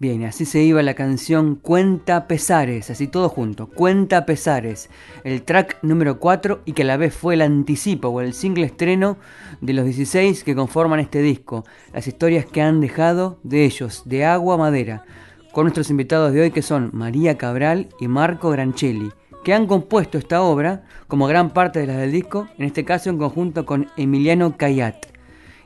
[0.08, 4.88] Así se iba la canción Cuenta Pesares, así todo junto, Cuenta Pesares,
[5.22, 8.64] el track número 4 y que a la vez fue el anticipo o el single
[8.64, 9.18] estreno
[9.60, 14.24] de los 16 que conforman este disco, las historias que han dejado de ellos, de
[14.24, 15.04] Agua Madera,
[15.52, 19.10] con nuestros invitados de hoy que son María Cabral y Marco Granchelli,
[19.44, 23.10] que han compuesto esta obra como gran parte de las del disco, en este caso
[23.10, 25.17] en conjunto con Emiliano Cayat.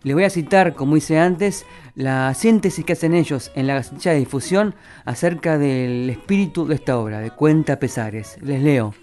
[0.04, 4.12] Les voy a citar, como hice antes, la síntesis que hacen ellos en la gacetilla
[4.12, 4.74] de difusión
[5.04, 8.36] acerca del espíritu de esta obra, de Cuenta Pesares.
[8.42, 8.94] Les leo.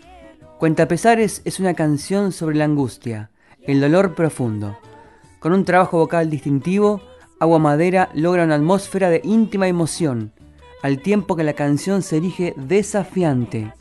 [0.58, 3.32] Cuenta Pesares es una canción sobre la angustia,
[3.62, 4.78] el dolor profundo.
[5.39, 7.02] Con un trabajo vocal distintivo,
[7.39, 10.34] Agua Madera logra una atmósfera de íntima emoción,
[10.84, 13.74] al tiempo que la canción se erige desafiante.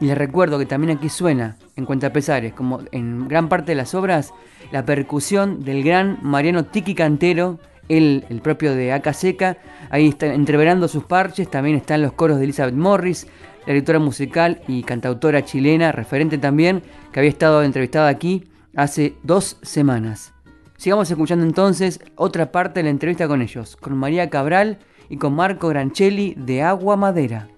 [0.00, 3.76] Y les recuerdo que también aquí suena, en Cuenta Pesares, como en gran parte de
[3.76, 4.32] las obras,
[4.70, 7.58] la percusión del gran Mariano Tiki Cantero,
[7.88, 9.58] el propio de Aca Seca,
[9.90, 13.26] ahí está entreverando sus parches, también están los coros de Elizabeth Morris,
[13.66, 18.44] la directora musical y cantautora chilena, referente también, que había estado entrevistada aquí
[18.76, 20.32] hace dos semanas.
[20.76, 25.34] Sigamos escuchando entonces otra parte de la entrevista con ellos, con María Cabral y con
[25.34, 27.48] Marco Granchelli de Agua Madera.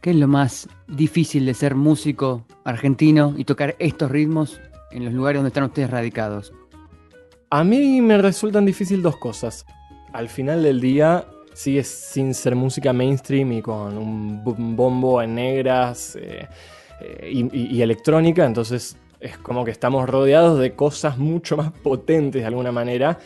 [0.00, 4.60] ¿Qué es lo más difícil de ser músico argentino y tocar estos ritmos
[4.90, 6.52] en los lugares donde están ustedes radicados?
[7.50, 9.66] A mí me resultan difícil dos cosas.
[10.12, 16.16] Al final del día sigue sin ser música mainstream y con un bombo en negras
[16.16, 16.46] eh,
[17.00, 22.46] eh, y, electrónica, entonces es como que estamos rodeados de cosas mucho más potentes de
[22.46, 23.18] alguna manera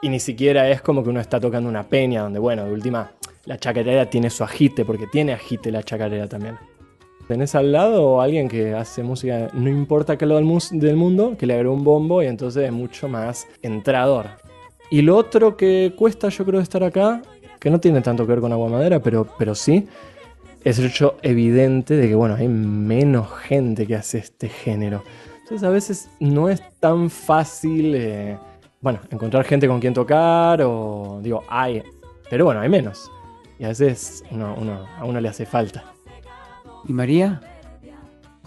[0.00, 3.12] y ni siquiera es como que uno está tocando una peña donde, bueno, de última,
[3.44, 6.56] la chacarera tiene su agite, porque tiene agite la chacarera también
[7.32, 11.54] tenés al lado alguien que hace música, no importa qué lado del mundo, que le
[11.54, 14.26] agregó un bombo y entonces es mucho más entrador.
[14.90, 17.22] Y lo otro que cuesta yo creo estar acá,
[17.58, 19.88] que no tiene tanto que ver con agua madera, pero, pero sí,
[20.62, 25.02] es el hecho evidente de que bueno, hay menos gente que hace este género.
[25.40, 28.36] Entonces a veces no es tan fácil, eh,
[28.82, 31.82] bueno, encontrar gente con quien tocar o digo, hay,
[32.28, 33.10] pero bueno, hay menos.
[33.58, 35.91] Y a veces a uno le hace falta.
[36.86, 37.40] ¿Y María?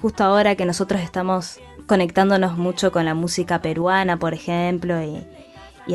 [0.01, 5.25] Justo ahora que nosotros estamos conectándonos mucho con la música peruana, por ejemplo, y,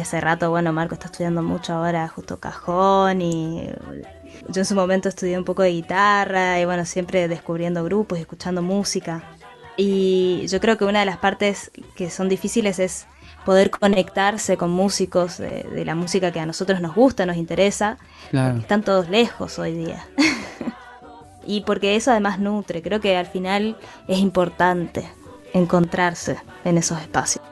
[0.01, 3.69] hace rato, bueno, Marco está estudiando mucho ahora justo cajón y
[4.49, 8.23] yo en su momento estudié un poco de guitarra y bueno, siempre descubriendo grupos y
[8.23, 9.23] escuchando música.
[9.77, 13.07] Y yo creo que una de las partes que son difíciles es
[13.45, 17.99] poder conectarse con músicos de, la música que a nosotros nos gusta, nos interesa.
[18.33, 20.07] Están todos lejos hoy día.
[21.47, 23.77] y porque eso además nutre, creo que al final
[24.09, 25.09] es importante
[25.53, 27.45] encontrarse en esos espacios.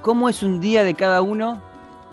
[0.00, 1.62] ¿Cómo es un día de cada uno?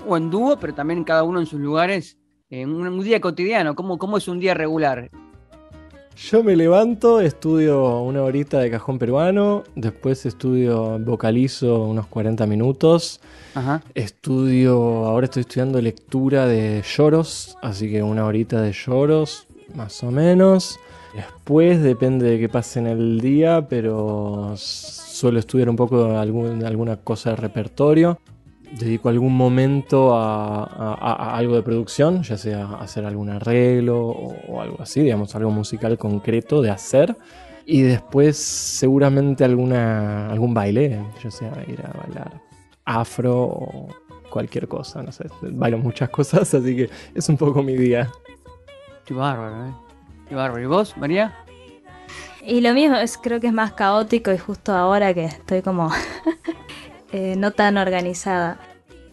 [0.07, 2.17] O en dúo, pero también cada uno en sus lugares.
[2.49, 5.11] En un, día cotidiano, ¿cómo, ¿cómo es un día regular?
[6.15, 13.21] Yo me levanto, estudio una horita de cajón peruano, después estudio, vocalizo unos 40 minutos.
[13.93, 20.11] Estudio, ahora estoy estudiando lectura de lloros, así que una horita de lloros, más o
[20.11, 20.80] menos.
[21.13, 26.97] Después depende de qué pase en el día, pero suelo estudiar un poco de alguna
[26.97, 28.20] cosa de repertorio
[28.72, 35.01] dedico algún momento a, algo de producción, ya sea hacer algún arreglo o, algo así,
[35.01, 37.15] digamos, algo musical concreto de hacer.
[37.65, 42.41] Y después seguramente alguna, algún baile, ya sea ir a bailar
[42.86, 43.88] afro o
[44.32, 48.09] cualquier cosa, no sé, bailo muchas cosas, así que es un poco mi día.
[49.10, 49.74] Qué bárbaro, ¿eh?
[50.28, 50.62] Qué bárbaro.
[50.62, 51.36] ¿Y vos, María?
[52.43, 55.89] Y lo mismo, es, creo que es más caótico y justo ahora que estoy como
[57.12, 58.60] Eh, no tan organizada.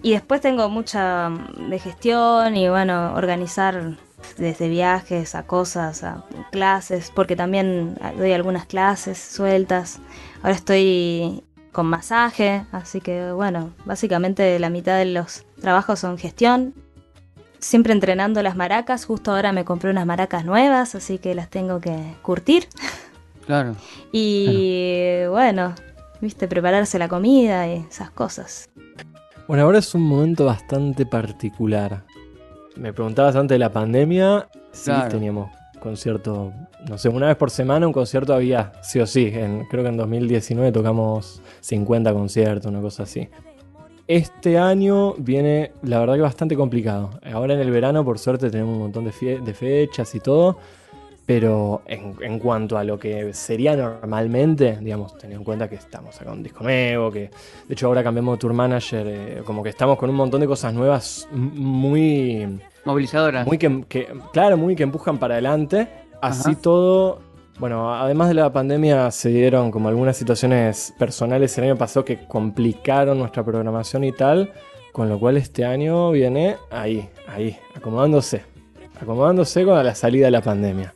[0.03, 3.97] Y después tengo mucha mm, de gestión y bueno, organizar
[4.36, 9.99] desde viajes a cosas, a clases, porque también doy algunas clases sueltas.
[10.42, 11.42] Ahora estoy
[11.72, 16.74] con masaje, así que bueno, básicamente la mitad de los trabajos son gestión.
[17.66, 21.80] Siempre entrenando las maracas, justo ahora me compré unas maracas nuevas, así que las tengo
[21.80, 22.68] que curtir.
[23.44, 23.74] Claro.
[24.12, 25.74] y bueno,
[26.20, 28.68] viste, prepararse la comida y esas cosas.
[29.48, 32.04] Bueno, ahora es un momento bastante particular.
[32.76, 35.50] Me preguntabas antes de la pandemia, sí teníamos
[35.80, 36.52] concierto,
[36.88, 39.32] no sé, una vez por semana un concierto había, sí o sí.
[39.34, 43.28] En, creo que en 2019 tocamos 50 conciertos, una cosa así.
[44.09, 47.11] Este año viene, la verdad que bastante complicado.
[47.32, 50.59] Ahora en el verano, por suerte, tenemos un montón de, de fechas y todo.
[51.26, 56.30] Pero en, cuanto a lo que sería normalmente, digamos, teniendo en cuenta que estamos acá
[56.30, 57.30] un disco nuevo, que
[57.66, 60.46] de hecho ahora cambiamos de tour manager, eh, como que estamos con un montón de
[60.46, 62.61] cosas nuevas muy...
[62.84, 63.44] Movilizadoras.
[63.44, 65.88] Muy que, claro, muy que empujan para adelante.
[66.22, 67.18] Así todo,
[67.59, 72.26] bueno, además de la pandemia se dieron como algunas situaciones personales el año pasado que
[72.26, 74.52] complicaron nuestra programación y tal,
[74.92, 78.42] con lo cual este año viene ahí, ahí, acomodándose,
[79.00, 80.94] acomodándose con la salida de la pandemia.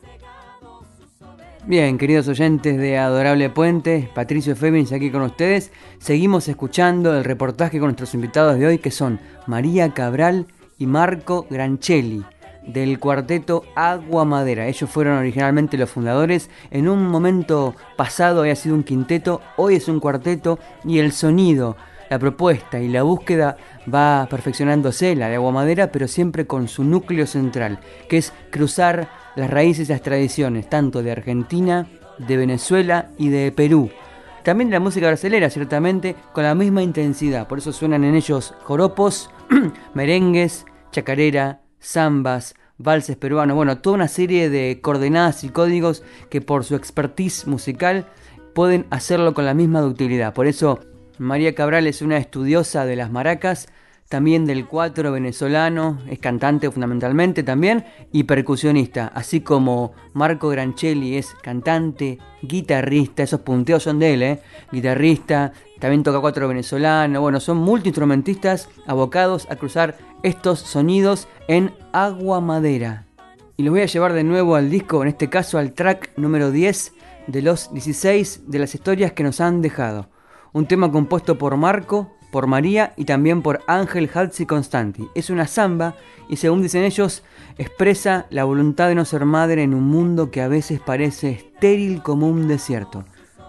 [1.65, 5.71] Bien, queridos oyentes de Adorable Puente, Patricio Féminis aquí con ustedes.
[5.99, 10.47] Seguimos escuchando el reportaje con nuestros invitados de hoy que son María Cabral
[10.77, 12.23] y Marco Granchelli
[12.65, 14.67] del cuarteto Agua Madera.
[14.67, 16.49] Ellos fueron originalmente los fundadores.
[16.69, 21.77] En un momento pasado había sido un quinteto, hoy es un cuarteto y el sonido,
[22.09, 23.55] la propuesta y la búsqueda
[23.91, 29.09] va perfeccionándose, la de Agua Madera, pero siempre con su núcleo central, que es cruzar
[29.35, 31.87] las raíces y las tradiciones, tanto de Argentina,
[32.17, 33.89] de Venezuela y de Perú.
[34.43, 37.47] También la música brasileña, ciertamente, con la misma intensidad.
[37.47, 39.29] Por eso suenan en ellos joropos,
[39.93, 43.55] merengues, chacarera, zambas, valses peruanos.
[43.55, 48.07] Bueno, toda una serie de coordenadas y códigos que por su expertise musical
[48.53, 50.33] pueden hacerlo con la misma ductilidad.
[50.33, 50.79] Por eso
[51.17, 53.67] María Cabral es una estudiosa de las maracas
[54.11, 61.33] también del cuatro venezolano, es cantante fundamentalmente también y percusionista, así como Marco Granchelli es
[61.41, 64.39] cantante, guitarrista, esos punteos son de él, ¿eh?
[64.69, 72.41] guitarrista, también toca cuatro venezolano, bueno, son multiinstrumentistas abocados a cruzar estos sonidos en agua
[72.41, 73.05] madera.
[73.55, 76.51] Y los voy a llevar de nuevo al disco, en este caso al track número
[76.51, 76.91] 10
[77.27, 80.09] de los 16 de las historias que nos han dejado.
[80.51, 85.07] Un tema compuesto por Marco, por María y también por Ángel Halsi Constanti.
[85.13, 85.95] Es una samba
[86.29, 87.23] y según dicen ellos,
[87.57, 92.01] expresa la voluntad de no ser madre en un mundo que a veces parece estéril
[92.01, 93.03] como un desierto.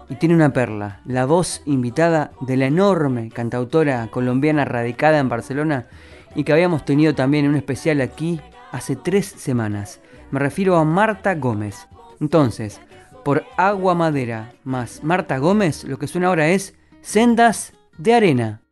[0.09, 5.87] Y tiene una perla, la voz invitada de la enorme cantautora colombiana radicada en Barcelona
[6.35, 10.01] y que habíamos tenido también en un especial aquí hace tres semanas.
[10.29, 11.87] Me refiero a Marta Gómez.
[12.19, 12.81] Entonces,
[13.23, 18.62] por Agua Madera más Marta Gómez, lo que suena ahora es Sendas de Arena.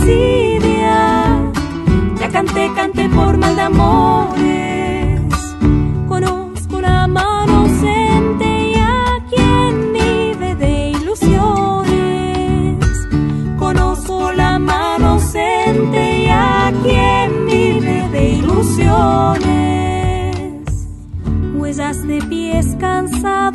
[0.00, 1.50] desidia.
[2.18, 5.20] Ya canté, canté por mal de amores.
[6.08, 12.78] Conozco la mano ausente y a quien vive de ilusiones.
[13.58, 19.50] Conozco la mano ausente y a quien vive de ilusiones.
[21.54, 23.49] Huellas de pies cansados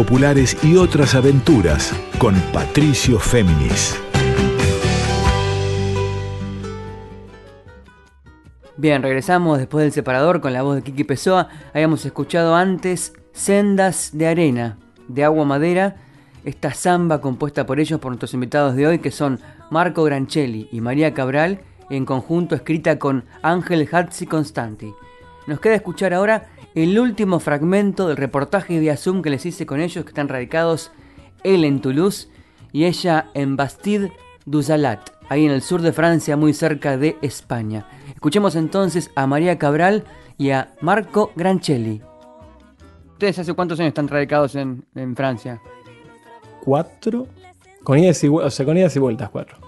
[0.00, 4.00] populares y otras aventuras con Patricio Féminis.
[8.78, 11.48] Bien, regresamos después del separador con la voz de Kiki Pessoa.
[11.74, 14.78] Habíamos escuchado antes Sendas de Arena,
[15.08, 15.96] de Agua Madera,
[16.46, 19.38] esta samba compuesta por ellos, por nuestros invitados de hoy, que son
[19.68, 24.94] Marco Granchelli y María Cabral, en conjunto escrita con Ángel Hatzi Constanti.
[25.46, 29.80] Nos queda escuchar ahora el último fragmento del reportaje vía Zoom que les hice con
[29.80, 30.92] ellos, que están radicados
[31.42, 32.28] él en Toulouse
[32.72, 34.12] y ella en Bastide
[34.46, 37.86] du Salat, ahí en el sur de Francia, muy cerca de España.
[38.14, 40.04] Escuchemos entonces a María Cabral
[40.38, 42.02] y a Marco Granchelli.
[43.12, 45.60] ¿Ustedes hace cuántos años están radicados en, en Francia?
[46.64, 47.26] Cuatro.
[47.82, 49.58] Con idas y, o sea, con idas y vueltas, cuatro.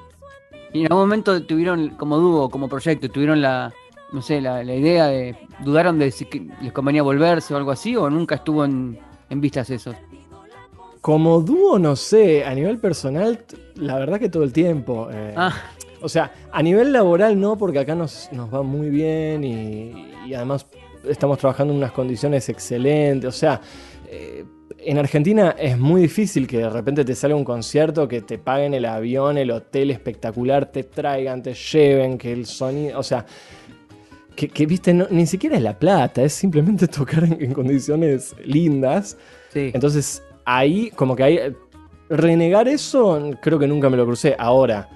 [0.73, 3.73] Y en algún momento tuvieron, como dúo, como proyecto, tuvieron la,
[4.13, 6.27] no sé, la, la idea de, dudaron de si
[6.61, 8.99] les convenía volverse o algo así, o nunca estuvo en,
[9.31, 9.95] en vistas eso.
[11.01, 13.45] Como dúo, no sé, a nivel personal,
[13.75, 15.09] la verdad que todo el tiempo.
[15.11, 15.53] eh, Ah,
[16.01, 20.35] O sea, a nivel laboral no, porque acá nos, nos va muy bien y, y
[20.35, 20.67] además
[21.09, 23.27] estamos trabajando en unas condiciones excelentes.
[23.29, 23.61] O sea,
[24.09, 24.45] eh,
[24.79, 28.73] en Argentina es muy difícil que de repente te salga un concierto, que te paguen
[28.75, 32.99] el avión, el hotel espectacular, te traigan, te lleven, que el sonido.
[33.01, 33.25] O sea,
[34.37, 38.35] que, que, viste, no- ni siquiera es la plata, es simplemente tocar en, en condiciones
[38.45, 39.17] lindas.
[39.51, 39.71] sí.
[39.75, 41.37] Entonces, ahí, como que ahí.
[41.37, 41.55] eh,
[42.09, 44.37] Renegar eso, creo que nunca me lo crucé.
[44.39, 44.87] Ahora,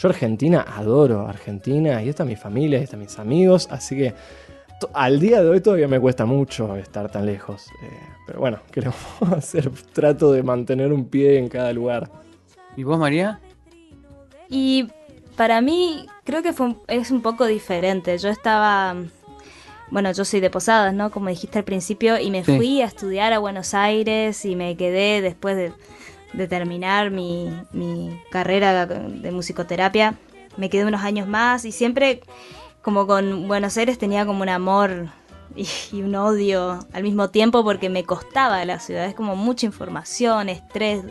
[0.00, 4.14] yo Argentina adoro Argentina, y está mi familia, y están mis amigos, así que
[4.94, 7.66] al día de hoy todavía me cuesta mucho estar tan lejos.
[7.82, 7.88] eh,
[8.24, 8.96] pero bueno, queremos
[9.36, 12.08] hacer, trato de mantener un pie en cada lugar.
[12.76, 13.40] ¿Y vos, María?
[14.48, 14.86] Y
[15.40, 18.18] para mí creo que fue un- es un poco diferente.
[18.18, 18.94] Yo estaba,
[19.90, 21.10] bueno, yo soy de Posadas, ¿no?
[21.10, 22.54] Como dijiste al principio, y me Sí.
[22.58, 25.72] fui a estudiar a Buenos Aires y me quedé después de,
[26.34, 30.16] de terminar mi, mi carrera de musicoterapia.
[30.58, 32.20] Me quedé unos años más y siempre
[32.82, 35.06] como con Buenos Aires tenía como un amor
[35.56, 39.06] y, y un odio al mismo tiempo porque me costaba la ciudad.
[39.06, 41.02] Es como mucha información, estrés,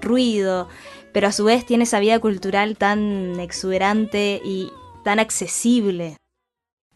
[0.00, 0.68] ruido,
[1.14, 4.70] pero a su vez tiene esa vida cultural tan exuberante y
[5.04, 6.16] tan accesible.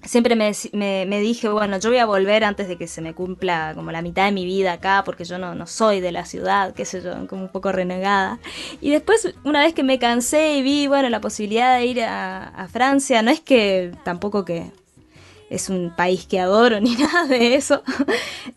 [0.05, 3.91] Siempre me, dije, bueno, yo voy a volver antes de que se me cumpla como
[3.91, 7.01] la mitad de mi vida acá, porque yo no, soy de la ciudad, qué sé
[7.03, 8.39] yo, como un poco renegada.
[8.81, 12.49] Y después, una vez que me cansé y vi, bueno, la posibilidad de ir a,
[12.49, 14.71] a Francia, no es que tampoco que
[15.51, 17.83] es un país que adoro ni nada de eso.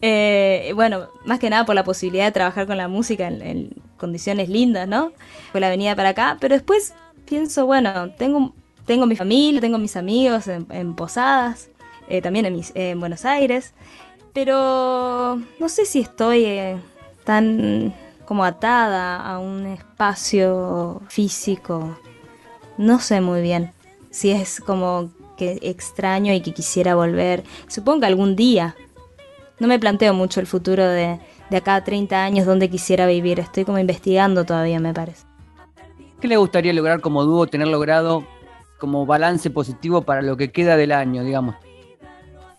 [0.03, 3.75] Eh, bueno, más que nada por la posibilidad de trabajar con la música en- en-
[4.01, 5.13] condiciones lindas, ¿no?
[5.53, 6.93] Fue la venida para acá, pero después
[7.25, 8.53] pienso, bueno, tengo,
[8.85, 11.69] tengo mi familia, tengo mis amigos en, Posadas,
[12.09, 13.73] eh, también en, en, Buenos Aires,
[14.33, 16.77] pero no sé si estoy eh,
[17.23, 17.93] tan
[18.25, 21.97] como atada a un espacio físico,
[22.77, 23.71] no sé muy bien
[24.11, 27.43] si es como que extraño y que quisiera volver.
[27.67, 28.75] Supongo que algún día.
[29.59, 31.19] No me planteo mucho el futuro de,
[31.51, 33.39] de acá a 30 años donde quisiera vivir.
[33.39, 35.25] Estoy como investigando todavía, me parece.
[36.21, 38.25] ¿Qué le gustaría lograr como dúo, tener logrado
[38.79, 41.55] como balance positivo para lo que queda del año, digamos?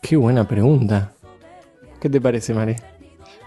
[0.02, 1.14] Qué buena pregunta.
[2.00, 2.76] ¿Qué te parece, Mari?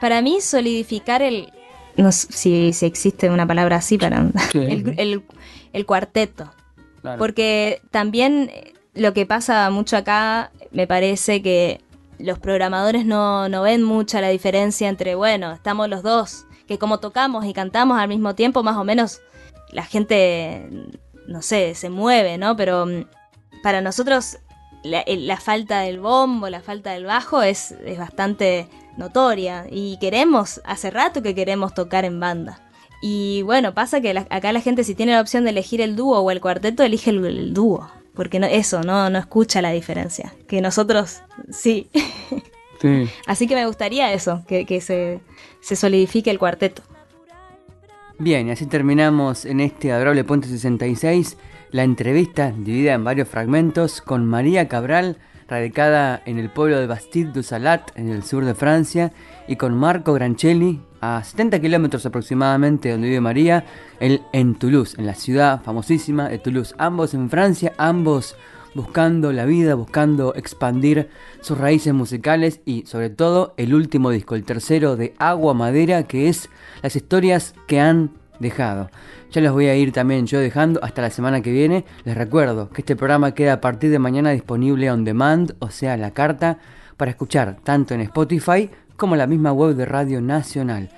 [0.02, 1.54] Para mí, solidificar el.
[1.96, 4.32] No sé si, si existe una palabra así para.
[4.54, 5.24] El,
[5.74, 6.52] el, cuarteto.
[7.20, 8.50] Porque también
[8.96, 11.82] lo que pasa mucho acá, me parece que
[12.20, 16.99] los programadores no, no ven mucha la diferencia entre, bueno, estamos los dos, que como
[16.99, 19.22] tocamos y cantamos al mismo tiempo, más o menos
[19.72, 20.70] la gente,
[21.28, 22.55] no sé, se mueve, ¿no?
[22.55, 23.05] Pero mm,
[23.61, 24.38] para nosotros
[24.84, 30.91] la, falta del bombo, la falta del bajo es, es bastante notoria y queremos, hace
[30.91, 32.61] rato que queremos tocar en banda.
[33.01, 36.20] Y bueno, pasa que acá la gente si tiene la opción de elegir el dúo
[36.20, 40.61] o el cuarteto, elige el dúo porque no, eso, no, no escucha la diferencia, que
[40.61, 41.89] nosotros sí.
[43.26, 45.20] Así que me gustaría eso, que, se,
[45.59, 46.84] se, solidifique el cuarteto.
[48.20, 51.38] Bien, y así terminamos en este adorable Puente 66
[51.72, 57.32] la entrevista dividida en varios fragmentos con María Cabral, radicada en el pueblo de Bastide
[57.32, 59.11] du Salat, en el sur de Francia,
[59.47, 63.66] y con Marco Grancelli, a 70 kilómetros aproximadamente donde vive María,
[63.99, 66.74] él en Toulouse, en la ciudad famosísima de Toulouse.
[66.78, 68.36] Ambos en Francia, ambos
[68.74, 71.10] buscando la vida, buscando expandir
[71.41, 76.28] sus raíces musicales y sobre todo el último disco, el tercero de Agua Madera, que
[76.28, 76.49] es
[76.82, 78.89] las historias que han dejado.
[79.32, 81.86] Ya los voy a ir también yo dejando hasta la semana que viene.
[82.03, 85.97] Les recuerdo que este programa queda a partir de mañana disponible on demand, o sea,
[85.97, 86.60] la carta,
[86.97, 90.89] para escuchar tanto en Spotify como la misma web de Radio Nacional.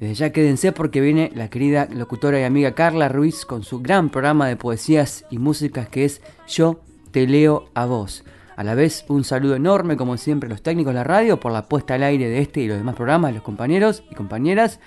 [0.00, 4.10] Desde ya quédense porque viene la querida locutora y amiga Carla Ruiz con su gran
[4.10, 6.80] programa de poesías y músicas que es Yo
[7.10, 8.24] te leo a vos.
[8.56, 11.52] A la vez un saludo enorme como siempre a los técnicos de la radio por
[11.52, 14.80] la puesta al aire de este y los demás programas, los compañeros y compañeras.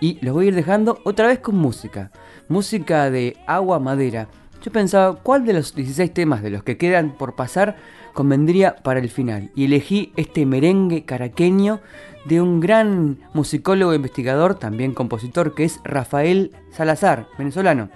[0.00, 2.10] Y los voy a ir dejando otra vez con música.
[2.48, 4.28] Música de agua madera.
[4.62, 7.76] Yo pensaba cuál de los 16 temas de los que quedan por pasar
[8.12, 9.50] convendría para el final.
[9.54, 11.80] Y elegí este merengue caraqueño
[12.24, 17.90] de un gran musicólogo e investigador, también compositor, que es Rafael Salazar, venezolano.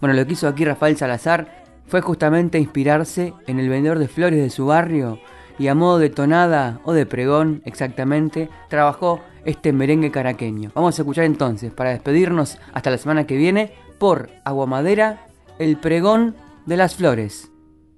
[0.00, 4.40] Bueno, lo que hizo aquí Rafael Salazar fue justamente inspirarse en el vendedor de flores
[4.40, 5.18] de su barrio
[5.58, 10.70] y a modo de tonada o de pregón exactamente, trabajó este merengue caraqueño.
[10.74, 15.26] Vamos a escuchar entonces, para despedirnos hasta la semana que viene, por Aguamadera,
[15.62, 16.36] el pregón
[16.66, 17.50] de las flores.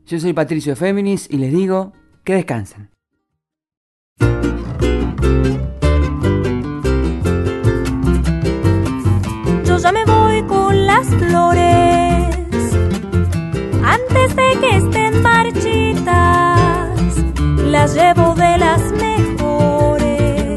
[0.06, 1.92] Yo soy Patricio Féminis y les digo
[2.24, 2.94] que descansen.
[9.84, 12.34] ya me voy con las flores
[13.82, 16.58] antes de que estén marchitas.
[17.66, 20.54] Las llevo de las mejores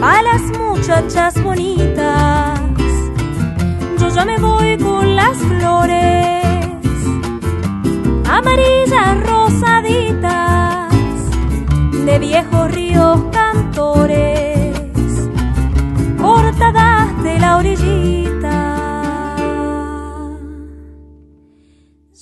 [0.00, 2.60] a las muchachas bonitas.
[3.98, 6.44] Yo ya me voy con las flores
[8.36, 10.94] amarillas rosaditas
[12.06, 14.76] de viejos ríos cantores
[16.24, 18.58] cortadas de la orillita.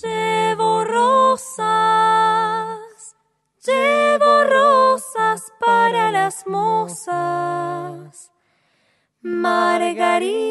[0.03, 1.59] Llevo rosas,
[3.67, 8.33] llevo rosas para las mozas,
[9.21, 10.47] margaritas,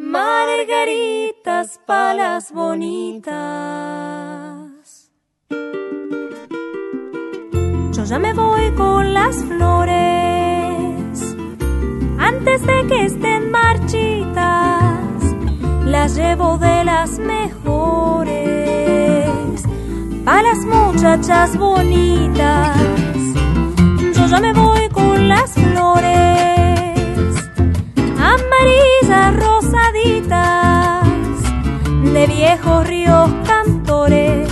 [0.00, 3.30] margaritas para las bonitas.
[7.92, 10.00] Yo ya me voy con las flores
[12.18, 15.22] antes de que estén marchitas,
[15.84, 18.40] las llevo de las mejores
[20.24, 22.78] a las muchachas bonitas.
[24.14, 26.59] Yo ya me voy con las flores
[32.40, 34.48] viejos ríos cantores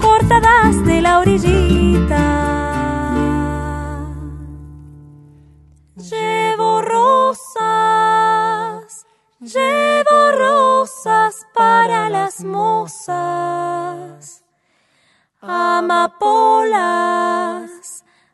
[0.00, 2.16] cortadas de la orillita.
[5.96, 7.66] Llevo rosas,
[9.38, 14.42] llevo rosas para las mozas,
[15.42, 16.80] amapolas,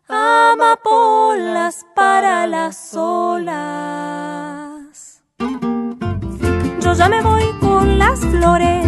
[0.06, 4.57] amapolas para las olas.
[6.89, 8.86] Yo ya me voy con las flores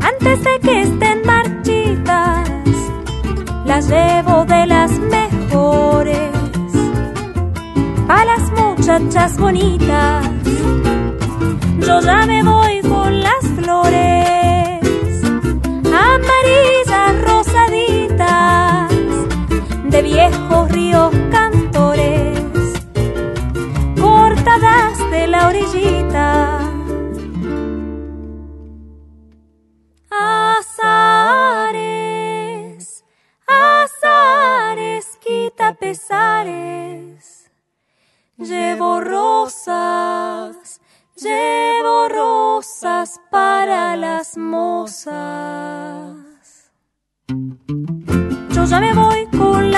[0.00, 2.48] antes de que estén marchitas.
[3.66, 6.30] Las llevo de las mejores
[8.08, 10.26] a las muchachas bonitas.
[11.86, 14.80] Yo ya me voy con las flores
[15.84, 18.90] amarillas rosaditas
[19.90, 21.23] de viejos ríos
[25.34, 26.60] la orillita.
[30.10, 31.84] Azares,
[33.46, 37.50] azares, quita pesares.
[38.36, 40.80] Llevo rosas,
[41.16, 45.14] llevo rosas para las mozas.
[48.54, 49.70] Yo ya me voy con